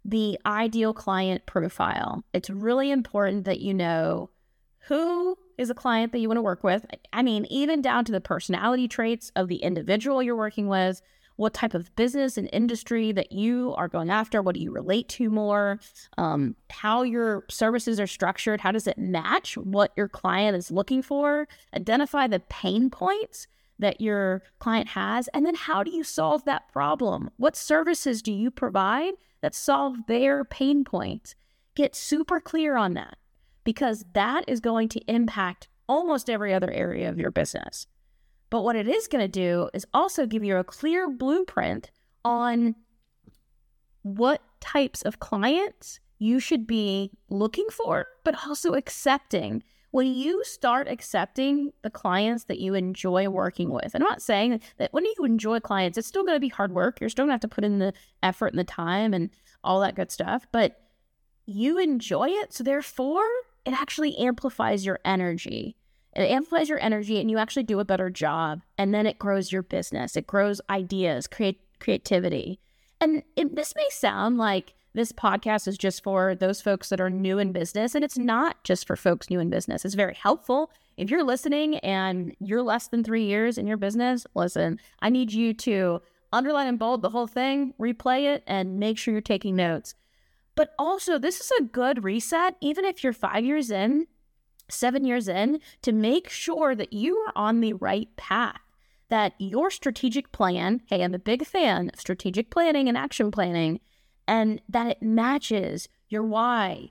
the 0.04 0.38
ideal 0.46 0.94
client 0.94 1.44
profile. 1.44 2.24
It's 2.32 2.48
really 2.48 2.90
important 2.90 3.44
that 3.44 3.60
you 3.60 3.74
know 3.74 4.30
who 4.86 5.36
is 5.58 5.70
a 5.70 5.74
client 5.74 6.12
that 6.12 6.18
you 6.18 6.28
want 6.28 6.38
to 6.38 6.42
work 6.42 6.64
with. 6.64 6.86
I 7.12 7.22
mean, 7.22 7.46
even 7.50 7.82
down 7.82 8.04
to 8.06 8.12
the 8.12 8.20
personality 8.20 8.88
traits 8.88 9.32
of 9.36 9.48
the 9.48 9.56
individual 9.56 10.22
you're 10.22 10.36
working 10.36 10.68
with, 10.68 11.02
what 11.38 11.54
type 11.54 11.72
of 11.72 11.94
business 11.94 12.36
and 12.36 12.50
industry 12.52 13.12
that 13.12 13.30
you 13.30 13.72
are 13.76 13.86
going 13.86 14.10
after. 14.10 14.42
What 14.42 14.56
do 14.56 14.60
you 14.60 14.72
relate 14.72 15.08
to 15.10 15.30
more? 15.30 15.78
Um, 16.16 16.56
how 16.68 17.02
your 17.02 17.44
services 17.48 18.00
are 18.00 18.08
structured. 18.08 18.60
How 18.60 18.72
does 18.72 18.88
it 18.88 18.98
match 18.98 19.56
what 19.56 19.92
your 19.96 20.08
client 20.08 20.56
is 20.56 20.72
looking 20.72 21.00
for? 21.00 21.46
Identify 21.74 22.26
the 22.26 22.40
pain 22.40 22.90
points 22.90 23.46
that 23.78 24.00
your 24.00 24.42
client 24.58 24.88
has. 24.88 25.28
And 25.28 25.46
then 25.46 25.54
how 25.54 25.84
do 25.84 25.92
you 25.92 26.02
solve 26.02 26.44
that 26.44 26.72
problem? 26.72 27.30
What 27.36 27.56
services 27.56 28.20
do 28.20 28.32
you 28.32 28.50
provide 28.50 29.14
that 29.40 29.54
solve 29.54 30.06
their 30.08 30.44
pain 30.44 30.82
points? 30.82 31.36
Get 31.76 31.94
super 31.94 32.40
clear 32.40 32.76
on 32.76 32.94
that 32.94 33.16
because 33.68 34.06
that 34.14 34.46
is 34.48 34.60
going 34.60 34.88
to 34.88 34.98
impact 35.08 35.68
almost 35.86 36.30
every 36.30 36.54
other 36.54 36.70
area 36.70 37.06
of 37.06 37.18
your 37.18 37.30
business. 37.30 37.86
But 38.48 38.62
what 38.62 38.76
it 38.76 38.88
is 38.88 39.08
going 39.08 39.22
to 39.22 39.28
do 39.28 39.68
is 39.74 39.84
also 39.92 40.24
give 40.24 40.42
you 40.42 40.56
a 40.56 40.64
clear 40.64 41.10
blueprint 41.10 41.90
on 42.24 42.76
what 44.00 44.40
types 44.60 45.02
of 45.02 45.20
clients 45.20 46.00
you 46.18 46.40
should 46.40 46.66
be 46.66 47.10
looking 47.28 47.66
for, 47.70 48.06
but 48.24 48.46
also 48.46 48.72
accepting. 48.72 49.62
When 49.90 50.06
you 50.14 50.42
start 50.44 50.88
accepting 50.88 51.72
the 51.82 51.90
clients 51.90 52.44
that 52.44 52.60
you 52.60 52.72
enjoy 52.72 53.28
working 53.28 53.68
with, 53.68 53.94
I'm 53.94 54.00
not 54.00 54.22
saying 54.22 54.62
that 54.78 54.94
when 54.94 55.04
you 55.04 55.26
enjoy 55.26 55.60
clients, 55.60 55.98
it's 55.98 56.08
still 56.08 56.24
going 56.24 56.36
to 56.36 56.40
be 56.40 56.48
hard 56.48 56.72
work. 56.72 57.02
You're 57.02 57.10
still 57.10 57.24
going 57.24 57.32
to 57.32 57.34
have 57.34 57.40
to 57.42 57.54
put 57.54 57.64
in 57.64 57.80
the 57.80 57.92
effort 58.22 58.54
and 58.54 58.58
the 58.58 58.64
time 58.64 59.12
and 59.12 59.28
all 59.62 59.80
that 59.80 59.94
good 59.94 60.10
stuff, 60.10 60.46
but 60.52 60.80
you 61.44 61.78
enjoy 61.78 62.28
it. 62.28 62.54
So, 62.54 62.64
therefore, 62.64 63.28
it 63.68 63.74
actually 63.74 64.16
amplifies 64.16 64.86
your 64.86 64.98
energy. 65.04 65.76
It 66.16 66.22
amplifies 66.22 66.68
your 66.68 66.80
energy 66.80 67.20
and 67.20 67.30
you 67.30 67.38
actually 67.38 67.64
do 67.64 67.80
a 67.80 67.84
better 67.84 68.08
job. 68.10 68.62
And 68.78 68.94
then 68.94 69.06
it 69.06 69.18
grows 69.18 69.52
your 69.52 69.62
business, 69.62 70.16
it 70.16 70.26
grows 70.26 70.60
ideas, 70.70 71.26
create 71.26 71.60
creativity. 71.78 72.60
And 73.00 73.22
it, 73.36 73.54
this 73.54 73.74
may 73.76 73.86
sound 73.90 74.38
like 74.38 74.74
this 74.94 75.12
podcast 75.12 75.68
is 75.68 75.78
just 75.78 76.02
for 76.02 76.34
those 76.34 76.60
folks 76.60 76.88
that 76.88 77.00
are 77.00 77.10
new 77.10 77.38
in 77.38 77.52
business, 77.52 77.94
and 77.94 78.02
it's 78.02 78.18
not 78.18 78.64
just 78.64 78.86
for 78.86 78.96
folks 78.96 79.30
new 79.30 79.38
in 79.38 79.50
business. 79.50 79.84
It's 79.84 79.94
very 79.94 80.14
helpful. 80.14 80.72
If 80.96 81.10
you're 81.10 81.22
listening 81.22 81.76
and 81.78 82.34
you're 82.40 82.62
less 82.62 82.88
than 82.88 83.04
three 83.04 83.24
years 83.24 83.58
in 83.58 83.66
your 83.66 83.76
business, 83.76 84.26
listen, 84.34 84.80
I 85.00 85.10
need 85.10 85.32
you 85.32 85.54
to 85.54 86.00
underline 86.32 86.66
and 86.66 86.78
bold 86.78 87.02
the 87.02 87.10
whole 87.10 87.28
thing, 87.28 87.74
replay 87.78 88.34
it, 88.34 88.42
and 88.46 88.80
make 88.80 88.98
sure 88.98 89.12
you're 89.12 89.20
taking 89.20 89.54
notes. 89.54 89.94
But 90.58 90.74
also, 90.76 91.20
this 91.20 91.38
is 91.40 91.52
a 91.52 91.62
good 91.62 92.02
reset, 92.02 92.56
even 92.60 92.84
if 92.84 93.04
you're 93.04 93.12
five 93.12 93.44
years 93.44 93.70
in 93.70 94.08
seven 94.68 95.04
years 95.04 95.28
in 95.28 95.60
to 95.82 95.92
make 95.92 96.28
sure 96.28 96.74
that 96.74 96.92
you 96.92 97.16
are 97.18 97.32
on 97.36 97.60
the 97.60 97.74
right 97.74 98.08
path, 98.16 98.58
that 99.08 99.34
your 99.38 99.70
strategic 99.70 100.32
plan, 100.32 100.82
hey, 100.86 101.04
I'm 101.04 101.14
a 101.14 101.18
big 101.20 101.46
fan 101.46 101.92
of 101.94 102.00
strategic 102.00 102.50
planning 102.50 102.88
and 102.88 102.98
action 102.98 103.30
planning, 103.30 103.78
and 104.26 104.60
that 104.68 104.88
it 104.88 105.00
matches 105.00 105.88
your 106.08 106.24
why, 106.24 106.90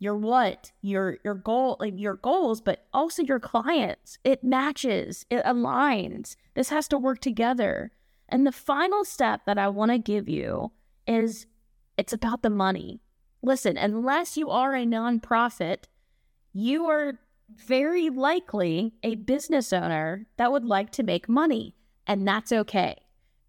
your 0.00 0.16
what, 0.16 0.72
your 0.82 1.18
your 1.22 1.34
goal, 1.34 1.76
like 1.78 1.94
your 1.96 2.16
goals, 2.16 2.60
but 2.60 2.88
also 2.92 3.22
your 3.22 3.38
clients. 3.38 4.18
It 4.24 4.42
matches, 4.42 5.24
it 5.30 5.44
aligns. 5.44 6.34
This 6.54 6.70
has 6.70 6.88
to 6.88 6.98
work 6.98 7.20
together. 7.20 7.92
And 8.28 8.44
the 8.44 8.50
final 8.50 9.04
step 9.04 9.42
that 9.46 9.56
I 9.56 9.68
want 9.68 9.92
to 9.92 9.98
give 9.98 10.28
you 10.28 10.72
is 11.06 11.46
it's 11.98 12.12
about 12.12 12.42
the 12.42 12.50
money. 12.50 13.00
Listen, 13.42 13.76
unless 13.76 14.36
you 14.36 14.48
are 14.48 14.74
a 14.74 14.86
nonprofit, 14.86 15.84
you 16.52 16.86
are 16.86 17.18
very 17.54 18.08
likely 18.08 18.94
a 19.02 19.16
business 19.16 19.72
owner 19.72 20.26
that 20.36 20.52
would 20.52 20.64
like 20.64 20.90
to 20.92 21.02
make 21.02 21.28
money, 21.28 21.74
and 22.06 22.26
that's 22.26 22.52
okay. 22.52 22.96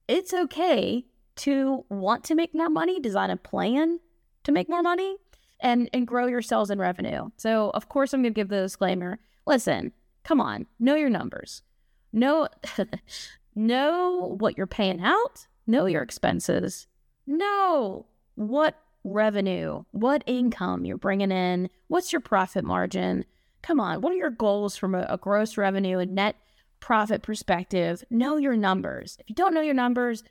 It's 0.08 0.34
okay 0.34 1.06
to 1.38 1.86
want 1.90 2.24
to 2.26 2.36
make 2.36 2.56
more 2.56 2.70
money, 2.70 3.00
design 3.00 3.30
a 3.30 3.38
plan 3.38 4.00
to 4.44 4.52
make 4.52 4.68
more 4.68 4.82
money, 4.82 5.18
and, 5.60 5.90
and 5.94 6.08
grow 6.08 6.26
your 6.26 6.42
sales 6.42 6.70
and 6.70 6.82
revenue. 6.82 7.30
So, 7.38 7.70
of 7.72 7.88
course, 7.88 8.14
I'm 8.14 8.24
going 8.24 8.34
to 8.34 8.40
give 8.40 8.50
the 8.50 8.62
disclaimer 8.62 9.20
listen, 9.46 9.92
come 10.24 10.42
on, 10.42 10.66
know 10.80 10.96
your 10.96 11.10
numbers. 11.10 11.62
Know, 12.12 12.48
know 13.56 14.36
what 14.40 14.58
you're 14.58 14.68
paying 14.68 15.02
out, 15.02 15.48
know 15.68 15.86
your 15.86 16.02
expenses, 16.02 16.88
know 17.28 18.06
what 18.40 18.80
revenue, 19.04 19.84
what 19.92 20.24
income 20.26 20.86
you're 20.86 20.98
bringing 20.98 21.32
in, 21.32 21.70
what's 21.88 22.14
your 22.14 22.22
profit 22.22 22.64
margin. 22.64 23.26
Come 23.62 23.82
on, 23.82 24.00
what 24.00 24.14
are 24.14 24.18
your 24.18 24.30
goals 24.30 24.78
from 24.78 24.96
a, 24.96 25.06
a 25.10 25.18
gross 25.18 25.58
revenue 25.58 25.98
and 26.00 26.16
net 26.16 26.38
profit 26.80 27.22
perspective? 27.22 28.02
Know 28.10 28.38
your 28.38 28.56
numbers. 28.56 29.18
If 29.20 29.30
you 29.30 29.36
don't 29.36 29.54
know 29.54 29.62
your 29.62 29.74
numbers, 29.74 30.24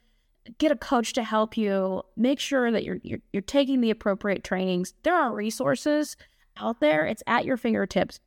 get 0.57 0.73
a 0.73 0.77
coach 0.77 1.13
to 1.13 1.23
help 1.23 1.59
you. 1.59 2.03
Make 2.17 2.41
sure 2.41 2.73
that 2.73 2.83
you're, 2.83 2.99
you're 3.03 3.19
you're 3.31 3.43
taking 3.43 3.83
the 3.83 3.91
appropriate 3.91 4.43
trainings. 4.43 4.95
There 5.03 5.15
are 5.15 5.35
resources 5.35 6.17
out 6.57 6.81
there. 6.81 7.05
It's 7.05 7.23
at 7.27 7.45
your 7.45 7.59
fingertips 7.59 8.21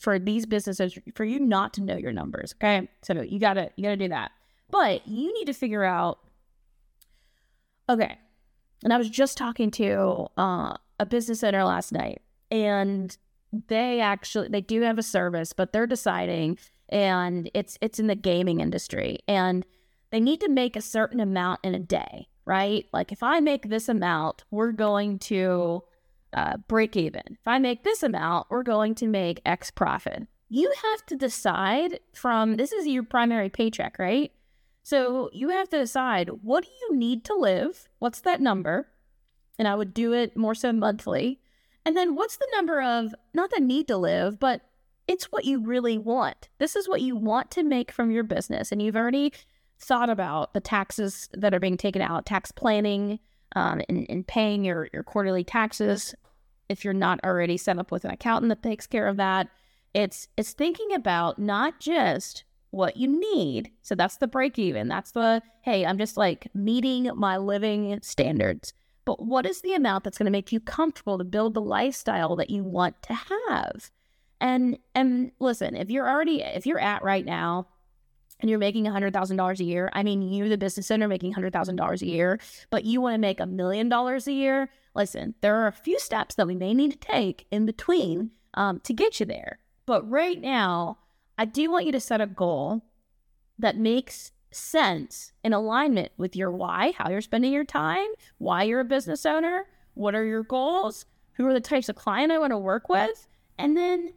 for 0.00 0.18
these 0.18 0.46
businesses 0.46 0.98
for 1.14 1.24
you 1.24 1.38
not 1.38 1.74
to 1.74 1.82
know 1.82 1.98
your 1.98 2.12
numbers. 2.12 2.54
Okay, 2.54 2.88
so 3.02 3.20
you 3.20 3.38
gotta 3.38 3.70
you 3.76 3.84
gotta 3.84 3.98
do 3.98 4.08
that. 4.08 4.30
But 4.70 5.06
you 5.06 5.34
need 5.34 5.44
to 5.44 5.52
figure 5.52 5.84
out. 5.84 6.18
Okay, 7.90 8.16
and 8.82 8.92
I 8.92 8.98
was 8.98 9.10
just 9.10 9.36
talking 9.36 9.70
to 9.72 10.26
uh, 10.36 10.76
a 10.98 11.06
business 11.06 11.42
owner 11.44 11.64
last 11.64 11.92
night, 11.92 12.22
and 12.50 13.16
they 13.68 14.00
actually 14.00 14.48
they 14.48 14.60
do 14.60 14.82
have 14.82 14.98
a 14.98 15.02
service, 15.02 15.52
but 15.52 15.72
they're 15.72 15.86
deciding, 15.86 16.58
and 16.88 17.50
it's 17.54 17.78
it's 17.80 17.98
in 17.98 18.06
the 18.06 18.14
gaming 18.14 18.60
industry, 18.60 19.18
and 19.28 19.64
they 20.10 20.20
need 20.20 20.40
to 20.40 20.48
make 20.48 20.76
a 20.76 20.82
certain 20.82 21.20
amount 21.20 21.60
in 21.62 21.74
a 21.74 21.78
day, 21.78 22.28
right? 22.44 22.86
Like 22.92 23.12
if 23.12 23.22
I 23.22 23.40
make 23.40 23.68
this 23.68 23.88
amount, 23.88 24.44
we're 24.50 24.72
going 24.72 25.18
to 25.20 25.82
uh, 26.32 26.56
break 26.68 26.96
even. 26.96 27.22
If 27.30 27.46
I 27.46 27.58
make 27.58 27.82
this 27.82 28.02
amount, 28.02 28.48
we're 28.50 28.62
going 28.62 28.94
to 28.96 29.06
make 29.06 29.40
X 29.44 29.70
profit. 29.70 30.26
You 30.48 30.72
have 30.82 31.06
to 31.06 31.16
decide 31.16 32.00
from 32.14 32.56
this 32.56 32.72
is 32.72 32.86
your 32.86 33.02
primary 33.02 33.48
paycheck, 33.48 33.98
right? 33.98 34.32
So 34.82 35.30
you 35.32 35.50
have 35.50 35.68
to 35.70 35.78
decide 35.78 36.28
what 36.42 36.64
do 36.64 36.70
you 36.82 36.96
need 36.96 37.24
to 37.26 37.34
live? 37.34 37.88
What's 37.98 38.20
that 38.20 38.40
number? 38.40 38.88
And 39.58 39.68
I 39.68 39.74
would 39.74 39.94
do 39.94 40.12
it 40.12 40.36
more 40.36 40.54
so 40.54 40.72
monthly. 40.72 41.40
And 41.84 41.96
then 41.96 42.14
what's 42.14 42.36
the 42.36 42.48
number 42.54 42.82
of 42.82 43.14
not 43.34 43.50
the 43.50 43.60
need 43.60 43.88
to 43.88 43.96
live, 43.96 44.40
but 44.40 44.62
it's 45.08 45.26
what 45.26 45.44
you 45.44 45.60
really 45.60 45.98
want. 45.98 46.48
This 46.58 46.76
is 46.76 46.88
what 46.88 47.00
you 47.00 47.16
want 47.16 47.50
to 47.52 47.62
make 47.62 47.90
from 47.90 48.10
your 48.10 48.24
business. 48.24 48.72
And 48.72 48.80
you've 48.80 48.96
already 48.96 49.32
thought 49.78 50.10
about 50.10 50.54
the 50.54 50.60
taxes 50.60 51.28
that 51.32 51.52
are 51.52 51.60
being 51.60 51.76
taken 51.76 52.02
out, 52.02 52.24
tax 52.24 52.52
planning, 52.52 53.18
um, 53.54 53.82
and, 53.88 54.06
and 54.08 54.26
paying 54.26 54.64
your, 54.64 54.88
your 54.92 55.02
quarterly 55.02 55.44
taxes. 55.44 56.14
If 56.68 56.84
you're 56.84 56.94
not 56.94 57.20
already 57.24 57.56
set 57.56 57.78
up 57.78 57.90
with 57.90 58.04
an 58.04 58.12
accountant 58.12 58.48
that 58.50 58.62
takes 58.62 58.86
care 58.86 59.08
of 59.08 59.16
that, 59.16 59.48
it's 59.92 60.28
it's 60.38 60.52
thinking 60.52 60.94
about 60.94 61.38
not 61.38 61.78
just 61.78 62.44
what 62.72 62.96
you 62.96 63.06
need. 63.06 63.70
So 63.82 63.94
that's 63.94 64.16
the 64.16 64.26
break 64.26 64.58
even. 64.58 64.88
That's 64.88 65.12
the, 65.12 65.42
hey, 65.60 65.86
I'm 65.86 65.98
just 65.98 66.16
like 66.16 66.48
meeting 66.54 67.10
my 67.14 67.36
living 67.36 68.00
standards. 68.02 68.72
But 69.04 69.24
what 69.24 69.46
is 69.46 69.60
the 69.60 69.74
amount 69.74 70.04
that's 70.04 70.18
going 70.18 70.26
to 70.26 70.32
make 70.32 70.52
you 70.52 70.60
comfortable 70.60 71.18
to 71.18 71.24
build 71.24 71.54
the 71.54 71.60
lifestyle 71.60 72.34
that 72.36 72.50
you 72.50 72.64
want 72.64 73.00
to 73.02 73.14
have? 73.48 73.90
And 74.40 74.78
and 74.94 75.32
listen, 75.38 75.76
if 75.76 75.90
you're 75.90 76.08
already 76.08 76.42
if 76.42 76.66
you're 76.66 76.80
at 76.80 77.04
right 77.04 77.24
now 77.24 77.68
and 78.40 78.50
you're 78.50 78.58
making 78.58 78.84
$100,000 78.86 79.60
a 79.60 79.64
year, 79.64 79.90
I 79.92 80.02
mean, 80.02 80.22
you're 80.22 80.48
the 80.48 80.58
business 80.58 80.90
owner 80.90 81.06
making 81.06 81.34
$100,000 81.34 82.02
a 82.02 82.06
year, 82.06 82.40
but 82.70 82.84
you 82.84 83.00
want 83.00 83.14
to 83.14 83.18
make 83.18 83.38
a 83.38 83.46
million 83.46 83.88
dollars 83.88 84.26
a 84.26 84.32
year, 84.32 84.68
listen, 84.96 85.34
there 85.42 85.56
are 85.56 85.68
a 85.68 85.72
few 85.72 85.98
steps 86.00 86.34
that 86.34 86.48
we 86.48 86.56
may 86.56 86.74
need 86.74 86.92
to 86.92 86.98
take 86.98 87.46
in 87.52 87.66
between 87.66 88.32
um, 88.54 88.80
to 88.80 88.92
get 88.92 89.20
you 89.20 89.26
there. 89.26 89.58
But 89.86 90.08
right 90.10 90.40
now, 90.40 90.98
I 91.38 91.44
do 91.44 91.70
want 91.70 91.86
you 91.86 91.92
to 91.92 92.00
set 92.00 92.20
a 92.20 92.26
goal 92.26 92.82
that 93.58 93.76
makes 93.76 94.32
sense 94.50 95.32
in 95.42 95.52
alignment 95.52 96.12
with 96.16 96.36
your 96.36 96.50
why, 96.50 96.92
how 96.96 97.10
you're 97.10 97.20
spending 97.20 97.52
your 97.52 97.64
time, 97.64 98.08
why 98.38 98.64
you're 98.64 98.80
a 98.80 98.84
business 98.84 99.24
owner, 99.24 99.66
what 99.94 100.14
are 100.14 100.24
your 100.24 100.42
goals, 100.42 101.06
who 101.34 101.46
are 101.46 101.54
the 101.54 101.60
types 101.60 101.88
of 101.88 101.96
client 101.96 102.32
I 102.32 102.38
want 102.38 102.52
to 102.52 102.58
work 102.58 102.88
with, 102.88 103.26
and 103.58 103.76
then 103.76 104.12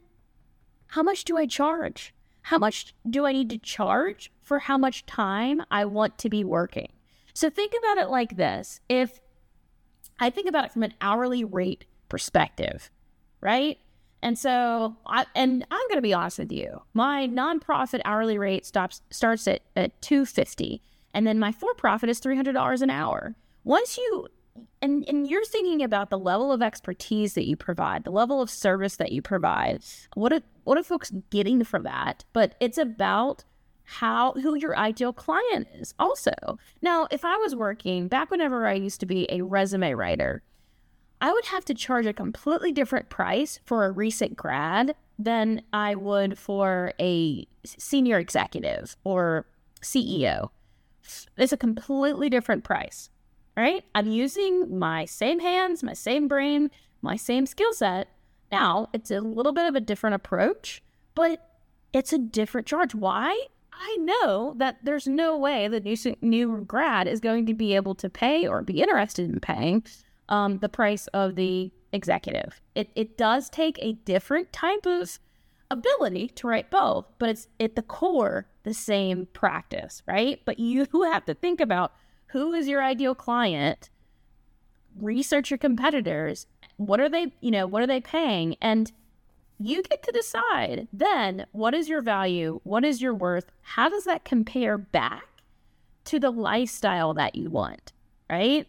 how 0.88 1.02
much 1.02 1.24
do 1.24 1.36
I 1.36 1.46
charge? 1.46 2.14
How 2.42 2.58
much 2.58 2.94
do 3.08 3.26
I 3.26 3.32
need 3.32 3.50
to 3.50 3.58
charge 3.58 4.30
for 4.40 4.60
how 4.60 4.78
much 4.78 5.06
time 5.06 5.62
I 5.70 5.84
want 5.84 6.16
to 6.18 6.28
be 6.28 6.44
working? 6.44 6.92
So 7.34 7.50
think 7.50 7.74
about 7.76 7.98
it 7.98 8.08
like 8.08 8.36
this. 8.36 8.80
If 8.88 9.20
I 10.20 10.30
think 10.30 10.48
about 10.48 10.64
it 10.64 10.72
from 10.72 10.84
an 10.84 10.94
hourly 11.00 11.44
rate 11.44 11.86
perspective, 12.08 12.90
right? 13.40 13.78
And 14.26 14.36
so, 14.36 14.96
I, 15.06 15.24
and 15.36 15.64
I'm 15.70 15.86
going 15.86 15.98
to 15.98 16.02
be 16.02 16.12
honest 16.12 16.40
with 16.40 16.50
you, 16.50 16.82
my 16.94 17.28
nonprofit 17.28 18.00
hourly 18.04 18.38
rate 18.38 18.66
stops 18.66 19.00
starts 19.08 19.46
at, 19.46 19.60
at 19.76 20.02
250 20.02 20.82
and 21.14 21.24
then 21.28 21.38
my 21.38 21.52
for-profit 21.52 22.08
is 22.08 22.20
$300 22.20 22.82
an 22.82 22.90
hour. 22.90 23.36
Once 23.62 23.96
you 23.96 24.26
and 24.82 25.08
and 25.08 25.28
you're 25.30 25.44
thinking 25.44 25.80
about 25.80 26.10
the 26.10 26.18
level 26.18 26.50
of 26.50 26.60
expertise 26.60 27.34
that 27.34 27.46
you 27.46 27.54
provide, 27.54 28.02
the 28.02 28.10
level 28.10 28.42
of 28.42 28.50
service 28.50 28.96
that 28.96 29.12
you 29.12 29.22
provide. 29.22 29.84
What 30.14 30.32
are, 30.32 30.40
what 30.64 30.76
are 30.76 30.82
folks 30.82 31.12
getting 31.30 31.62
from 31.62 31.84
that? 31.84 32.24
But 32.32 32.56
it's 32.58 32.78
about 32.78 33.44
how 33.84 34.32
who 34.32 34.56
your 34.56 34.76
ideal 34.76 35.12
client 35.12 35.68
is 35.74 35.94
also. 36.00 36.32
Now, 36.82 37.06
if 37.12 37.24
I 37.24 37.36
was 37.36 37.54
working 37.54 38.08
back 38.08 38.32
whenever 38.32 38.66
I 38.66 38.72
used 38.72 38.98
to 39.00 39.06
be 39.06 39.28
a 39.30 39.42
resume 39.42 39.92
writer, 39.92 40.42
I 41.20 41.32
would 41.32 41.46
have 41.46 41.64
to 41.66 41.74
charge 41.74 42.06
a 42.06 42.12
completely 42.12 42.72
different 42.72 43.08
price 43.08 43.60
for 43.64 43.84
a 43.84 43.90
recent 43.90 44.36
grad 44.36 44.94
than 45.18 45.62
I 45.72 45.94
would 45.94 46.38
for 46.38 46.92
a 47.00 47.46
senior 47.64 48.18
executive 48.18 48.96
or 49.02 49.46
CEO. 49.80 50.50
It's 51.36 51.52
a 51.52 51.56
completely 51.56 52.28
different 52.28 52.64
price, 52.64 53.10
right? 53.56 53.84
I'm 53.94 54.08
using 54.08 54.78
my 54.78 55.04
same 55.04 55.40
hands, 55.40 55.82
my 55.82 55.94
same 55.94 56.28
brain, 56.28 56.70
my 57.00 57.16
same 57.16 57.46
skill 57.46 57.72
set. 57.72 58.08
Now, 58.52 58.88
it's 58.92 59.10
a 59.10 59.20
little 59.20 59.52
bit 59.52 59.66
of 59.66 59.74
a 59.74 59.80
different 59.80 60.14
approach, 60.14 60.82
but 61.14 61.40
it's 61.92 62.12
a 62.12 62.18
different 62.18 62.66
charge. 62.66 62.94
Why? 62.94 63.46
I 63.72 63.96
know 64.00 64.54
that 64.56 64.78
there's 64.82 65.06
no 65.06 65.36
way 65.36 65.68
the 65.68 65.80
new 65.80 65.96
new 66.22 66.64
grad 66.66 67.06
is 67.06 67.20
going 67.20 67.46
to 67.46 67.54
be 67.54 67.74
able 67.74 67.94
to 67.96 68.08
pay 68.08 68.46
or 68.46 68.62
be 68.62 68.80
interested 68.82 69.28
in 69.28 69.40
paying 69.40 69.84
um, 70.28 70.58
the 70.58 70.68
price 70.68 71.06
of 71.08 71.36
the 71.36 71.70
executive. 71.92 72.60
It, 72.74 72.90
it 72.94 73.16
does 73.16 73.48
take 73.48 73.78
a 73.80 73.92
different 73.92 74.52
type 74.52 74.86
of 74.86 75.18
ability 75.70 76.28
to 76.28 76.46
write 76.46 76.70
both, 76.70 77.06
but 77.18 77.28
it's 77.28 77.48
at 77.58 77.76
the 77.76 77.82
core 77.82 78.46
the 78.62 78.74
same 78.74 79.26
practice, 79.32 80.02
right? 80.06 80.40
But 80.44 80.58
you 80.58 80.86
have 81.04 81.24
to 81.26 81.34
think 81.34 81.60
about 81.60 81.92
who 82.28 82.52
is 82.52 82.68
your 82.68 82.82
ideal 82.82 83.14
client, 83.14 83.90
research 85.00 85.50
your 85.50 85.58
competitors, 85.58 86.46
what 86.76 87.00
are 87.00 87.08
they, 87.08 87.32
you 87.40 87.50
know, 87.50 87.66
what 87.66 87.82
are 87.82 87.86
they 87.86 88.00
paying? 88.00 88.56
And 88.60 88.92
you 89.58 89.82
get 89.82 90.02
to 90.02 90.12
decide 90.12 90.88
then 90.92 91.46
what 91.52 91.74
is 91.74 91.88
your 91.88 92.02
value? 92.02 92.60
What 92.64 92.84
is 92.84 93.00
your 93.00 93.14
worth? 93.14 93.50
How 93.62 93.88
does 93.88 94.04
that 94.04 94.24
compare 94.24 94.76
back 94.76 95.24
to 96.04 96.20
the 96.20 96.30
lifestyle 96.30 97.14
that 97.14 97.34
you 97.34 97.50
want, 97.50 97.92
right? 98.28 98.66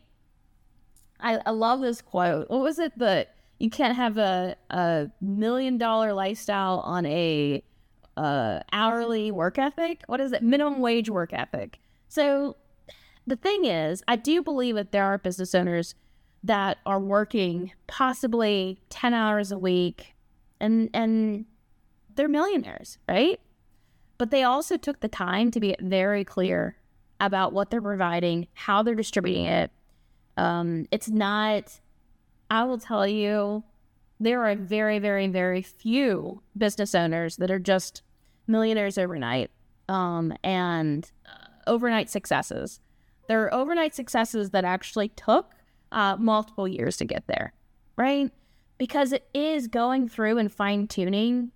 I, 1.20 1.40
I 1.46 1.52
love 1.52 1.82
this 1.82 2.02
quote. 2.02 2.50
What 2.50 2.62
was 2.62 2.80
it? 2.80 2.98
The 2.98 3.28
you 3.60 3.70
can't 3.70 3.96
have 3.96 4.18
a, 4.18 4.56
a 4.70 5.10
million 5.20 5.78
dollar 5.78 6.14
lifestyle 6.14 6.80
on 6.82 7.06
a 7.08 7.64
uh, 8.16 8.60
hourly 8.72 9.32
work 9.32 9.58
ethic. 9.58 10.04
What 10.08 10.20
is 10.22 10.32
it? 10.32 10.44
Minimum 10.44 10.80
wage 10.80 11.10
work 11.10 11.34
ethic. 11.34 11.80
So 12.08 12.56
the 13.26 13.36
thing 13.36 13.66
is, 13.66 14.04
I 14.08 14.16
do 14.16 14.42
believe 14.42 14.76
that 14.76 14.92
there 14.92 15.04
are 15.04 15.18
business 15.18 15.56
owners 15.56 15.96
that 16.44 16.78
are 16.86 17.00
working 17.00 17.72
possibly 17.88 18.80
10 18.90 19.14
hours 19.14 19.52
a 19.52 19.58
week 19.58 20.14
and 20.60 20.90
and 20.94 21.46
they're 22.16 22.28
millionaires, 22.28 22.98
right? 23.08 23.40
But 24.18 24.32
they 24.32 24.44
also 24.44 24.78
took 24.78 25.02
the 25.02 25.08
time 25.08 25.52
to 25.52 25.60
be 25.60 25.76
very 25.80 26.24
clear 26.24 26.78
about 27.20 27.54
what 27.54 27.70
they're 27.70 27.82
providing, 27.82 28.48
how 28.54 28.82
they're 28.82 28.96
distributing 28.96 29.46
it, 29.46 29.72
um, 30.38 30.86
it's 30.92 31.10
not, 31.10 31.80
I 32.50 32.64
will 32.64 32.78
tell 32.78 33.08
you, 33.08 33.64
there 34.20 34.44
are 34.44 34.56
very, 34.56 35.00
very, 35.00 35.28
very 35.28 35.62
few 35.62 36.42
business 36.58 36.96
owners 36.96 37.38
that 37.38 37.52
are 37.52 37.60
just 37.60 38.02
millionaires 38.48 38.98
overnight 38.98 39.52
um, 39.90 40.34
and 40.44 41.12
uh, 41.26 41.48
overnight 41.70 42.10
successes. 42.10 42.80
There 43.28 43.44
are 43.44 43.54
overnight 43.54 43.94
successes 43.94 44.52
that 44.52 44.64
actually 44.64 45.10
took 45.10 45.54
uh, 45.92 46.16
multiple 46.18 46.68
years 46.68 46.98
to 46.98 47.06
get 47.06 47.28
there, 47.28 47.54
right? 47.98 48.32
Because 48.78 49.12
it 49.12 49.28
is 49.34 49.68
going 49.68 50.08
through 50.08 50.38
and 50.38 50.52
fine 50.52 50.88
tuning 50.88 51.52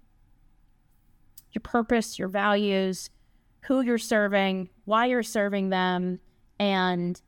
your 1.53 1.61
purpose, 1.61 2.17
your 2.17 2.29
values, 2.29 3.09
who 3.61 3.81
you're 3.81 3.97
serving, 3.97 4.69
why 4.85 5.05
you're 5.05 5.23
serving 5.23 5.69
them, 5.69 6.19
and 6.59 7.21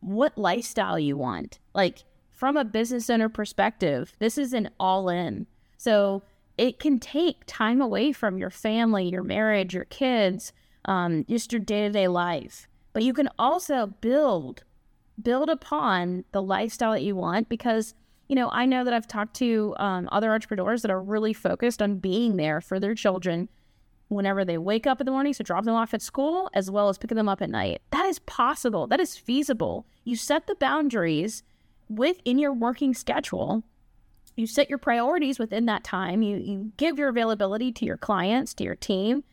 what 0.00 0.36
lifestyle 0.36 0.98
you 0.98 1.16
want. 1.16 1.58
Like 1.74 2.04
from 2.30 2.56
a 2.56 2.64
business 2.64 3.10
owner 3.10 3.28
perspective, 3.28 4.14
this 4.18 4.38
is 4.38 4.52
an 4.52 4.70
all 4.80 5.08
in. 5.08 5.46
So 5.76 6.22
it 6.58 6.78
can 6.78 6.98
take 6.98 7.44
time 7.46 7.80
away 7.80 8.12
from 8.12 8.38
your 8.38 8.50
family, 8.50 9.08
your 9.08 9.22
marriage, 9.22 9.74
your 9.74 9.84
kids, 9.84 10.52
um, 10.84 11.24
just 11.28 11.52
your 11.52 11.60
day 11.60 11.86
to 11.86 11.90
day 11.90 12.08
life. 12.08 12.66
But 12.92 13.02
you 13.02 13.14
can 13.14 13.28
also 13.38 13.94
build 14.00 14.64
build 15.22 15.50
upon 15.50 16.24
the 16.32 16.42
lifestyle 16.42 16.92
that 16.92 17.02
you 17.02 17.14
want 17.14 17.48
because 17.48 17.94
you 18.28 18.34
know 18.34 18.48
i 18.52 18.64
know 18.64 18.84
that 18.84 18.94
i've 18.94 19.06
talked 19.06 19.34
to 19.34 19.74
um, 19.78 20.08
other 20.10 20.32
entrepreneurs 20.32 20.82
that 20.82 20.90
are 20.90 21.02
really 21.02 21.34
focused 21.34 21.82
on 21.82 21.96
being 21.96 22.36
there 22.36 22.60
for 22.60 22.80
their 22.80 22.94
children 22.94 23.48
whenever 24.10 24.44
they 24.44 24.58
wake 24.58 24.86
up 24.86 25.00
in 25.00 25.06
the 25.06 25.12
morning, 25.12 25.32
so 25.32 25.44
drop 25.44 25.64
them 25.64 25.74
off 25.74 25.94
at 25.94 26.02
school 26.02 26.50
as 26.52 26.70
well 26.70 26.88
as 26.88 26.98
picking 26.98 27.16
them 27.16 27.28
up 27.28 27.40
at 27.40 27.48
night. 27.48 27.80
That 27.90 28.06
is 28.06 28.18
possible. 28.18 28.86
That 28.86 29.00
is 29.00 29.16
feasible. 29.16 29.86
You 30.04 30.16
set 30.16 30.46
the 30.46 30.56
boundaries 30.56 31.42
within 31.88 32.38
your 32.38 32.52
working 32.52 32.92
schedule. 32.92 33.62
You 34.36 34.46
set 34.46 34.68
your 34.68 34.78
priorities 34.78 35.38
within 35.38 35.66
that 35.66 35.84
time. 35.84 36.22
You 36.22 36.36
you 36.36 36.72
give 36.76 36.98
your 36.98 37.08
availability 37.08 37.72
to 37.72 37.84
your 37.84 37.96
clients, 37.96 38.52
to 38.54 38.64
your 38.64 38.76
team, 38.76 39.24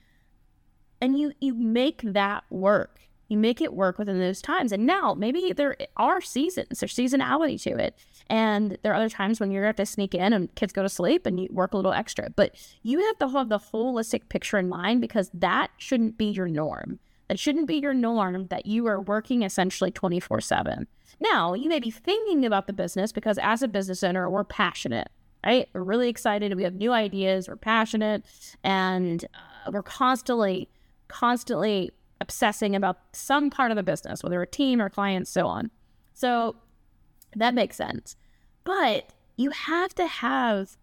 and 1.01 1.17
you 1.19 1.33
you 1.39 1.53
make 1.53 2.01
that 2.03 2.43
work. 2.49 2.99
You 3.27 3.37
make 3.37 3.61
it 3.61 3.73
work 3.73 3.97
within 3.97 4.19
those 4.19 4.41
times. 4.41 4.71
And 4.71 4.85
now 4.85 5.13
maybe 5.13 5.53
there 5.53 5.75
are 5.97 6.21
seasons, 6.21 6.79
there's 6.79 6.95
seasonality 6.95 7.61
to 7.63 7.77
it. 7.77 7.95
And 8.29 8.77
there 8.83 8.91
are 8.91 8.95
other 8.95 9.09
times 9.09 9.39
when 9.39 9.51
you're 9.51 9.63
going 9.63 9.73
to 9.73 9.81
have 9.81 9.87
to 9.87 9.91
sneak 9.91 10.13
in 10.13 10.33
and 10.33 10.53
kids 10.55 10.73
go 10.73 10.83
to 10.83 10.89
sleep 10.89 11.25
and 11.25 11.39
you 11.39 11.47
work 11.51 11.73
a 11.73 11.77
little 11.77 11.93
extra. 11.93 12.29
But 12.29 12.55
you 12.83 12.99
have 13.05 13.17
to 13.19 13.29
have 13.29 13.49
the 13.49 13.59
holistic 13.59 14.29
picture 14.29 14.57
in 14.57 14.69
mind 14.69 15.01
because 15.01 15.29
that 15.33 15.71
shouldn't 15.77 16.17
be 16.17 16.25
your 16.25 16.47
norm. 16.47 16.99
That 17.27 17.39
shouldn't 17.39 17.67
be 17.67 17.75
your 17.75 17.93
norm 17.93 18.47
that 18.47 18.65
you 18.65 18.87
are 18.87 19.01
working 19.01 19.43
essentially 19.43 19.91
24 19.91 20.41
7. 20.41 20.87
Now, 21.19 21.53
you 21.53 21.67
may 21.67 21.79
be 21.79 21.91
thinking 21.91 22.45
about 22.45 22.67
the 22.67 22.73
business 22.73 23.11
because 23.11 23.37
as 23.41 23.61
a 23.61 23.67
business 23.67 24.03
owner, 24.03 24.29
we're 24.29 24.43
passionate, 24.43 25.09
right? 25.45 25.67
We're 25.73 25.83
really 25.83 26.09
excited. 26.09 26.55
We 26.55 26.63
have 26.63 26.75
new 26.75 26.93
ideas. 26.93 27.47
We're 27.47 27.55
passionate 27.55 28.23
and 28.63 29.25
uh, 29.33 29.71
we're 29.71 29.83
constantly, 29.83 30.69
constantly 31.07 31.91
obsessing 32.19 32.75
about 32.75 32.97
some 33.13 33.49
part 33.49 33.71
of 33.71 33.77
the 33.77 33.83
business, 33.83 34.23
whether 34.23 34.41
a 34.41 34.47
team 34.47 34.81
or 34.81 34.89
clients, 34.89 35.29
so 35.29 35.47
on. 35.47 35.71
So 36.13 36.55
that 37.35 37.53
makes 37.53 37.75
sense. 37.75 38.15
But 38.63 39.13
you 39.35 39.51
have 39.51 39.93
to 39.95 40.07
have 40.07 40.77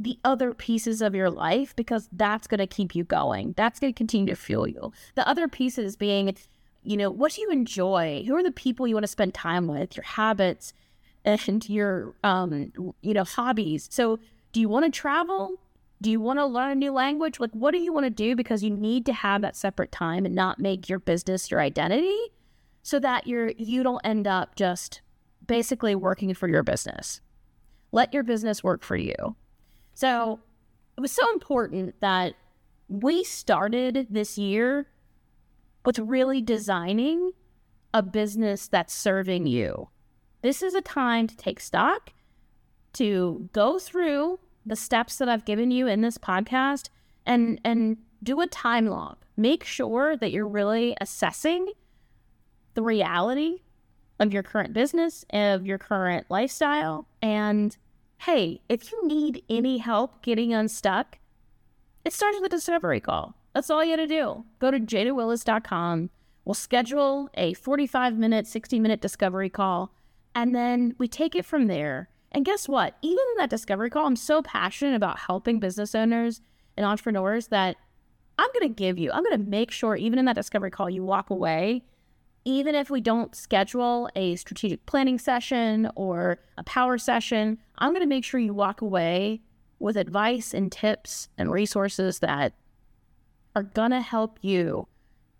the 0.00 0.18
other 0.24 0.54
pieces 0.54 1.02
of 1.02 1.14
your 1.14 1.30
life 1.30 1.74
because 1.74 2.08
that's 2.12 2.46
going 2.46 2.58
to 2.58 2.66
keep 2.66 2.94
you 2.94 3.04
going. 3.04 3.54
That's 3.56 3.80
going 3.80 3.92
to 3.92 3.96
continue 3.96 4.28
to 4.28 4.36
fuel 4.36 4.68
you. 4.68 4.92
The 5.14 5.28
other 5.28 5.48
pieces 5.48 5.96
being, 5.96 6.36
you 6.82 6.96
know, 6.96 7.10
what 7.10 7.32
do 7.32 7.42
you 7.42 7.50
enjoy? 7.50 8.24
Who 8.26 8.34
are 8.36 8.42
the 8.42 8.52
people 8.52 8.86
you 8.86 8.94
want 8.94 9.04
to 9.04 9.08
spend 9.08 9.34
time 9.34 9.66
with? 9.66 9.96
Your 9.96 10.04
habits 10.04 10.72
and 11.24 11.68
your, 11.68 12.14
um, 12.22 12.72
you 13.02 13.14
know, 13.14 13.24
hobbies. 13.24 13.88
So, 13.90 14.18
do 14.52 14.60
you 14.60 14.68
want 14.68 14.86
to 14.86 14.90
travel? 14.90 15.56
Do 16.00 16.10
you 16.10 16.20
want 16.20 16.38
to 16.38 16.46
learn 16.46 16.70
a 16.70 16.74
new 16.76 16.92
language? 16.92 17.40
Like, 17.40 17.50
what 17.52 17.72
do 17.72 17.78
you 17.78 17.92
want 17.92 18.04
to 18.04 18.10
do? 18.10 18.36
Because 18.36 18.62
you 18.62 18.70
need 18.70 19.04
to 19.06 19.12
have 19.12 19.42
that 19.42 19.56
separate 19.56 19.90
time 19.90 20.24
and 20.24 20.34
not 20.34 20.60
make 20.60 20.88
your 20.88 21.00
business 21.00 21.50
your 21.50 21.60
identity, 21.60 22.16
so 22.82 23.00
that 23.00 23.26
you're 23.26 23.50
you 23.58 23.82
don't 23.82 24.00
end 24.04 24.26
up 24.26 24.54
just 24.54 25.02
basically 25.46 25.94
working 25.94 26.32
for 26.34 26.48
your 26.48 26.62
business. 26.62 27.20
Let 27.90 28.14
your 28.14 28.22
business 28.22 28.62
work 28.62 28.84
for 28.84 28.96
you. 28.96 29.14
So 29.94 30.40
it 30.96 31.00
was 31.00 31.12
so 31.12 31.32
important 31.32 31.94
that 32.00 32.34
we 32.88 33.24
started 33.24 34.06
this 34.10 34.38
year 34.38 34.88
with 35.84 35.98
really 35.98 36.40
designing 36.40 37.32
a 37.92 38.02
business 38.02 38.68
that's 38.68 38.92
serving 38.92 39.46
you. 39.46 39.88
This 40.42 40.62
is 40.62 40.74
a 40.74 40.80
time 40.80 41.26
to 41.26 41.36
take 41.36 41.60
stock, 41.60 42.12
to 42.94 43.48
go 43.52 43.78
through 43.78 44.38
the 44.68 44.76
steps 44.76 45.16
that 45.16 45.28
I've 45.28 45.44
given 45.44 45.70
you 45.70 45.86
in 45.86 46.00
this 46.00 46.18
podcast 46.18 46.88
and 47.26 47.60
and 47.64 47.98
do 48.22 48.40
a 48.40 48.46
time 48.46 48.86
log. 48.86 49.16
Make 49.36 49.64
sure 49.64 50.16
that 50.16 50.32
you're 50.32 50.48
really 50.48 50.96
assessing 51.00 51.68
the 52.74 52.82
reality 52.82 53.62
of 54.18 54.32
your 54.32 54.42
current 54.42 54.72
business, 54.72 55.24
of 55.30 55.64
your 55.64 55.78
current 55.78 56.26
lifestyle. 56.28 57.06
And 57.22 57.76
hey, 58.18 58.60
if 58.68 58.90
you 58.90 59.06
need 59.06 59.44
any 59.48 59.78
help 59.78 60.22
getting 60.22 60.52
unstuck, 60.52 61.18
it 62.04 62.12
starts 62.12 62.38
with 62.40 62.52
a 62.52 62.56
discovery 62.56 63.00
call. 63.00 63.34
That's 63.54 63.70
all 63.70 63.84
you 63.84 63.96
got 63.96 64.02
to 64.02 64.06
do. 64.06 64.44
Go 64.58 64.70
to 64.70 64.80
jadawillis.com. 64.80 66.10
We'll 66.44 66.54
schedule 66.54 67.28
a 67.34 67.54
45 67.54 68.16
minute, 68.16 68.46
60 68.46 68.80
minute 68.80 69.00
discovery 69.00 69.50
call, 69.50 69.92
and 70.34 70.54
then 70.54 70.94
we 70.98 71.06
take 71.06 71.34
it 71.34 71.44
from 71.44 71.66
there. 71.66 72.08
And 72.32 72.44
guess 72.44 72.68
what? 72.68 72.96
Even 73.02 73.24
in 73.32 73.38
that 73.38 73.50
discovery 73.50 73.90
call, 73.90 74.06
I'm 74.06 74.16
so 74.16 74.42
passionate 74.42 74.94
about 74.94 75.18
helping 75.18 75.60
business 75.60 75.94
owners 75.94 76.40
and 76.76 76.84
entrepreneurs 76.84 77.48
that 77.48 77.76
I'm 78.38 78.50
going 78.52 78.68
to 78.68 78.74
give 78.74 78.98
you, 78.98 79.10
I'm 79.10 79.24
going 79.24 79.38
to 79.38 79.50
make 79.50 79.70
sure, 79.70 79.96
even 79.96 80.18
in 80.18 80.24
that 80.26 80.36
discovery 80.36 80.70
call, 80.70 80.88
you 80.88 81.02
walk 81.02 81.30
away. 81.30 81.82
Even 82.44 82.74
if 82.74 82.88
we 82.88 83.00
don't 83.00 83.34
schedule 83.34 84.08
a 84.14 84.36
strategic 84.36 84.86
planning 84.86 85.18
session 85.18 85.90
or 85.96 86.38
a 86.56 86.62
power 86.62 86.96
session, 86.96 87.58
I'm 87.78 87.90
going 87.90 88.02
to 88.02 88.08
make 88.08 88.24
sure 88.24 88.38
you 88.40 88.54
walk 88.54 88.80
away 88.80 89.40
with 89.78 89.96
advice 89.96 90.54
and 90.54 90.70
tips 90.70 91.28
and 91.36 91.50
resources 91.50 92.20
that 92.20 92.54
are 93.54 93.62
going 93.62 93.90
to 93.90 94.00
help 94.00 94.38
you 94.40 94.86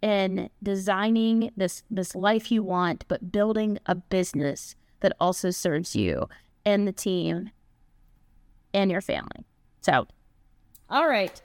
in 0.01 0.49
designing 0.63 1.51
this 1.57 1.83
this 1.91 2.15
life 2.15 2.53
you 2.53 2.63
want 2.63 3.05
but 3.09 3.33
building 3.33 3.79
a 3.87 3.97
business 3.97 4.77
that 5.01 5.13
also 5.19 5.51
serves 5.51 5.97
you 5.97 6.29
and 6.69 6.87
the 6.87 6.93
team 6.93 7.51
and 8.75 8.91
your 8.91 9.01
family. 9.01 9.47
So, 9.81 10.07
all 10.91 11.09
right. 11.09 11.41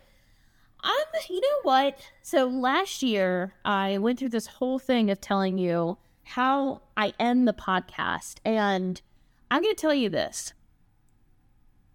Um, 0.84 0.92
you 1.30 1.40
know 1.40 1.60
what? 1.62 1.98
So 2.22 2.46
last 2.46 3.02
year 3.02 3.54
I 3.64 4.00
went 4.00 4.20
through 4.20 4.30
this 4.30 4.48
whole 4.48 4.80
thing 4.80 5.10
of 5.10 5.22
telling 5.22 5.58
you 5.58 5.98
how 6.24 6.82
I 6.98 7.14
end 7.18 7.48
the 7.48 7.54
podcast 7.54 8.40
and 8.44 9.02
I'm 9.50 9.62
going 9.62 9.74
to 9.74 9.82
tell 9.82 9.94
you 9.94 10.10
this. 10.10 10.52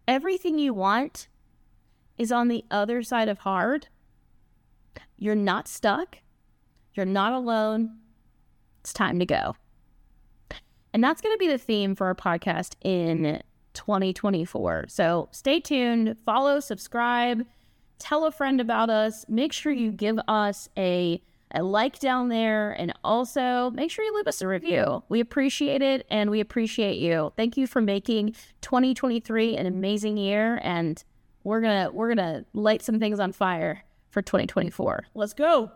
Everything 0.07 0.59
you 0.59 0.73
want 0.73 1.29
is 2.17 2.33
on 2.33 2.49
the 2.49 2.65
other 2.71 3.03
side 3.03 3.29
of 3.29 3.41
hard. 3.41 3.89
You're 5.19 5.35
not 5.35 5.69
stuck. 5.69 6.17
You're 6.95 7.05
not 7.05 7.35
alone. 7.35 7.99
It's 8.81 8.95
time 8.95 9.19
to 9.19 9.27
go. 9.27 9.55
And 10.93 11.03
that's 11.03 11.21
going 11.21 11.35
to 11.35 11.39
be 11.39 11.49
the 11.49 11.59
theme 11.59 11.95
for 11.95 12.07
our 12.07 12.15
podcast 12.15 12.75
in 12.83 13.43
2024. 13.75 14.87
So 14.89 15.29
stay 15.31 15.61
tuned, 15.61 16.17
follow, 16.25 16.61
subscribe, 16.61 17.45
tell 17.99 18.25
a 18.25 18.33
friend 18.33 18.61
about 18.61 18.91
us. 18.91 19.25
Make 19.29 19.53
sure 19.53 19.73
you 19.73 19.93
give 19.93 20.19
us 20.29 20.69
a 20.77 21.23
a 21.55 21.63
like 21.63 21.99
down 21.99 22.29
there 22.29 22.73
and 22.73 22.93
also 23.03 23.71
make 23.71 23.91
sure 23.91 24.05
you 24.05 24.15
leave 24.15 24.27
us 24.27 24.43
a 24.43 24.47
review. 24.47 25.03
We 25.09 25.21
appreciate 25.21 25.81
it 25.81 26.07
and 26.11 26.31
we 26.31 26.41
appreciate 26.41 26.99
you. 26.99 27.33
Thank 27.37 27.57
you 27.57 27.67
for 27.67 27.81
making 27.81 28.35
2023 28.61 29.57
an 29.57 29.65
amazing 29.65 30.19
year 30.19 30.61
and 30.63 31.03
we're 31.45 31.63
going 31.63 31.87
to 31.87 31.91
we're 31.91 32.15
going 32.15 32.19
to 32.19 32.45
light 32.53 32.83
some 32.83 32.99
things 32.99 33.19
on 33.19 33.33
fire 33.33 33.83
for 34.11 34.21
2024. 34.21 35.07
Let's 35.15 35.33
go. 35.33 35.71